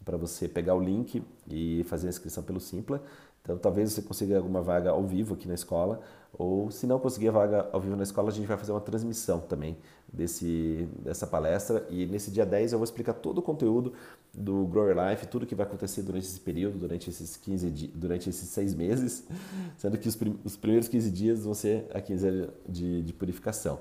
para 0.03 0.17
você 0.17 0.47
pegar 0.47 0.75
o 0.75 0.81
link 0.81 1.23
e 1.49 1.83
fazer 1.85 2.07
a 2.07 2.09
inscrição 2.09 2.43
pelo 2.43 2.59
Simpla. 2.59 3.01
Então, 3.43 3.57
talvez 3.57 3.91
você 3.91 4.01
consiga 4.01 4.37
alguma 4.37 4.61
vaga 4.61 4.91
ao 4.91 5.03
vivo 5.03 5.33
aqui 5.33 5.47
na 5.47 5.55
escola, 5.55 5.99
ou 6.31 6.69
se 6.69 6.85
não 6.85 6.99
conseguir 6.99 7.29
a 7.29 7.31
vaga 7.31 7.69
ao 7.71 7.81
vivo 7.81 7.95
na 7.95 8.03
escola, 8.03 8.29
a 8.29 8.31
gente 8.31 8.45
vai 8.45 8.55
fazer 8.55 8.71
uma 8.71 8.79
transmissão 8.79 9.39
também 9.39 9.77
desse, 10.11 10.87
dessa 10.99 11.25
palestra. 11.25 11.85
E 11.89 12.05
nesse 12.05 12.29
dia 12.29 12.45
10 12.45 12.73
eu 12.73 12.79
vou 12.79 12.83
explicar 12.83 13.13
todo 13.13 13.39
o 13.39 13.41
conteúdo 13.41 13.93
do 14.33 14.65
Grower 14.67 14.95
Life, 14.95 15.25
tudo 15.27 15.45
que 15.45 15.55
vai 15.55 15.65
acontecer 15.65 16.03
durante 16.03 16.25
esse 16.25 16.39
período, 16.39 16.77
durante 16.77 17.09
esses 17.09 17.35
15 17.35 17.69
dias, 17.71 17.91
durante 17.95 18.29
esses 18.29 18.47
seis 18.47 18.73
meses, 18.75 19.25
sendo 19.75 19.97
que 19.97 20.07
os, 20.07 20.15
prim 20.15 20.39
os 20.45 20.55
primeiros 20.55 20.87
15 20.87 21.11
dias 21.11 21.43
vão 21.43 21.53
ser 21.53 21.87
a 21.93 21.99
quinzena 21.99 22.49
de, 22.69 23.01
de 23.01 23.11
purificação. 23.11 23.79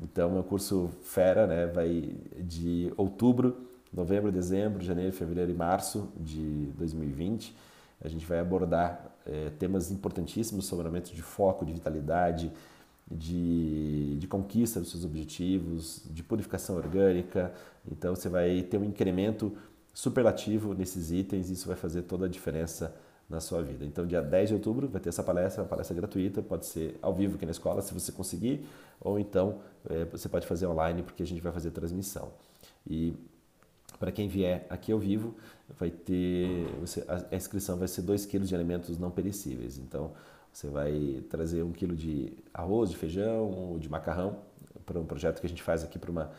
Então, 0.00 0.36
é 0.36 0.40
um 0.40 0.42
curso 0.42 0.90
fera, 1.02 1.46
né? 1.46 1.66
Vai 1.66 2.14
de 2.38 2.92
outubro, 2.96 3.56
novembro, 3.92 4.32
dezembro, 4.32 4.82
janeiro, 4.82 5.12
fevereiro 5.12 5.50
e 5.50 5.54
março 5.54 6.08
de 6.16 6.68
2020 6.78 7.54
a 8.02 8.08
gente 8.08 8.26
vai 8.26 8.38
abordar 8.38 9.12
é, 9.24 9.50
temas 9.58 9.90
importantíssimos 9.90 10.66
sobre 10.66 10.86
aumento 10.86 11.14
de 11.14 11.22
foco, 11.22 11.64
de 11.64 11.72
vitalidade, 11.72 12.52
de, 13.10 14.16
de 14.18 14.26
conquista 14.26 14.80
dos 14.80 14.90
seus 14.90 15.04
objetivos, 15.04 16.02
de 16.10 16.22
purificação 16.22 16.76
orgânica. 16.76 17.52
Então 17.90 18.14
você 18.14 18.28
vai 18.28 18.62
ter 18.62 18.78
um 18.78 18.84
incremento 18.84 19.56
superlativo 19.94 20.74
nesses 20.74 21.10
itens 21.10 21.50
e 21.50 21.52
isso 21.52 21.66
vai 21.66 21.76
fazer 21.76 22.02
toda 22.02 22.26
a 22.26 22.28
diferença 22.28 22.94
na 23.28 23.40
sua 23.40 23.62
vida. 23.62 23.84
Então, 23.84 24.06
dia 24.06 24.20
10 24.20 24.50
de 24.50 24.54
outubro 24.54 24.88
vai 24.88 25.00
ter 25.00 25.08
essa 25.08 25.22
palestra, 25.22 25.62
uma 25.62 25.68
palestra 25.68 25.96
gratuita, 25.96 26.42
pode 26.42 26.66
ser 26.66 26.98
ao 27.00 27.14
vivo 27.14 27.36
aqui 27.36 27.46
na 27.46 27.52
escola, 27.52 27.80
se 27.80 27.94
você 27.94 28.12
conseguir, 28.12 28.66
ou 29.00 29.18
então 29.18 29.60
é, 29.88 30.04
você 30.04 30.28
pode 30.28 30.46
fazer 30.46 30.66
online, 30.66 31.02
porque 31.02 31.22
a 31.22 31.26
gente 31.26 31.40
vai 31.40 31.52
fazer 31.52 31.70
transmissão. 31.70 32.30
E 32.86 33.14
para 34.02 34.10
quem 34.10 34.26
vier 34.26 34.66
aqui 34.68 34.90
ao 34.90 34.98
vivo, 34.98 35.36
vai 35.78 35.88
ter 35.88 36.66
a 37.30 37.36
inscrição 37.36 37.76
vai 37.78 37.86
ser 37.86 38.02
2 38.02 38.26
kg 38.26 38.40
de 38.40 38.52
alimentos 38.52 38.98
não 38.98 39.12
perecíveis. 39.12 39.78
Então, 39.78 40.10
você 40.52 40.66
vai 40.66 41.22
trazer 41.30 41.62
um 41.62 41.70
quilo 41.70 41.94
de 41.94 42.36
arroz, 42.52 42.90
de 42.90 42.96
feijão, 42.96 43.78
de 43.78 43.88
macarrão 43.88 44.40
para 44.84 44.98
um 44.98 45.06
projeto 45.06 45.38
que 45.38 45.46
a 45.46 45.48
gente 45.48 45.62
faz 45.62 45.84
aqui 45.84 46.00
para 46.00 46.10
uma 46.10 46.32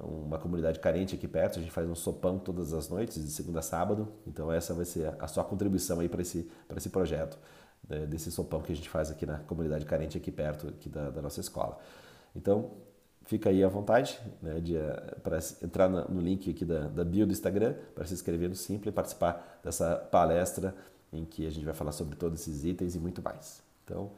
uma 0.00 0.38
comunidade 0.38 0.78
carente 0.78 1.16
aqui 1.16 1.26
perto. 1.26 1.58
A 1.58 1.60
gente 1.60 1.72
faz 1.72 1.90
um 1.90 1.94
sopão 1.96 2.38
todas 2.38 2.72
as 2.72 2.88
noites, 2.88 3.20
de 3.20 3.32
segunda 3.32 3.58
a 3.58 3.62
sábado. 3.62 4.06
Então 4.24 4.52
essa 4.52 4.72
vai 4.72 4.84
ser 4.84 5.12
a 5.18 5.26
sua 5.26 5.42
contribuição 5.42 5.98
aí 5.98 6.08
para 6.08 6.22
esse 6.22 6.48
esse 6.76 6.88
projeto 6.88 7.36
né, 7.88 8.06
desse 8.06 8.30
sopão 8.30 8.60
que 8.60 8.70
a 8.70 8.76
gente 8.76 8.88
faz 8.88 9.10
aqui 9.10 9.26
na 9.26 9.38
comunidade 9.38 9.84
carente 9.84 10.16
aqui 10.16 10.30
perto 10.30 10.68
aqui 10.68 10.88
da, 10.88 11.10
da 11.10 11.20
nossa 11.20 11.40
escola. 11.40 11.80
Então 12.36 12.70
fica 13.28 13.50
aí 13.50 13.62
à 13.62 13.68
vontade 13.68 14.18
né, 14.40 14.56
eh, 14.56 15.14
para 15.22 15.38
entrar 15.62 15.86
no 15.86 16.18
link 16.18 16.50
aqui 16.50 16.64
da, 16.64 16.88
da 16.88 17.04
bio 17.04 17.26
do 17.26 17.32
Instagram 17.32 17.74
para 17.94 18.06
se 18.06 18.14
inscrever 18.14 18.48
no 18.48 18.54
Simple 18.54 18.88
e 18.88 18.92
participar 18.92 19.60
dessa 19.62 19.96
palestra 19.96 20.74
em 21.12 21.26
que 21.26 21.46
a 21.46 21.50
gente 21.50 21.64
vai 21.64 21.74
falar 21.74 21.92
sobre 21.92 22.16
todos 22.16 22.40
esses 22.40 22.64
itens 22.64 22.94
e 22.94 22.98
muito 22.98 23.22
mais. 23.22 23.62
Então, 23.84 24.10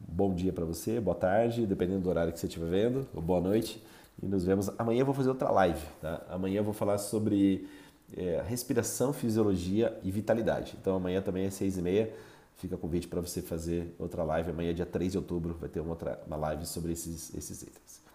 bom 0.00 0.34
dia 0.34 0.52
para 0.52 0.64
você, 0.64 1.00
boa 1.00 1.14
tarde, 1.14 1.64
dependendo 1.64 2.00
do 2.00 2.10
horário 2.10 2.32
que 2.32 2.40
você 2.40 2.48
estiver 2.48 2.68
vendo, 2.68 3.06
ou 3.14 3.22
boa 3.22 3.40
noite. 3.40 3.80
E 4.20 4.26
nos 4.26 4.44
vemos. 4.44 4.68
Amanhã 4.76 5.02
eu 5.02 5.06
vou 5.06 5.14
fazer 5.14 5.28
outra 5.28 5.48
live. 5.50 5.86
Tá? 6.00 6.20
Amanhã 6.28 6.58
eu 6.58 6.64
vou 6.64 6.74
falar 6.74 6.98
sobre 6.98 7.68
é, 8.16 8.42
respiração, 8.46 9.12
fisiologia 9.12 9.96
e 10.02 10.10
vitalidade. 10.10 10.76
Então 10.80 10.96
amanhã 10.96 11.22
também 11.22 11.46
é 11.46 11.50
seis 11.50 11.78
e 11.78 11.82
meia. 11.82 12.12
Fica 12.56 12.76
convite 12.76 13.06
para 13.06 13.20
você 13.20 13.40
fazer 13.40 13.94
outra 13.96 14.24
live. 14.24 14.50
Amanhã, 14.50 14.74
dia 14.74 14.84
3 14.84 15.12
de 15.12 15.18
outubro, 15.18 15.56
vai 15.58 15.68
ter 15.68 15.80
uma, 15.80 15.90
outra, 15.90 16.20
uma 16.26 16.36
live 16.36 16.66
sobre 16.66 16.92
esses, 16.92 17.34
esses 17.34 17.62
itens. 17.62 18.09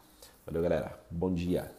Valeu, 0.46 0.62
galera. 0.62 1.00
Bom 1.10 1.34
dia. 1.34 1.72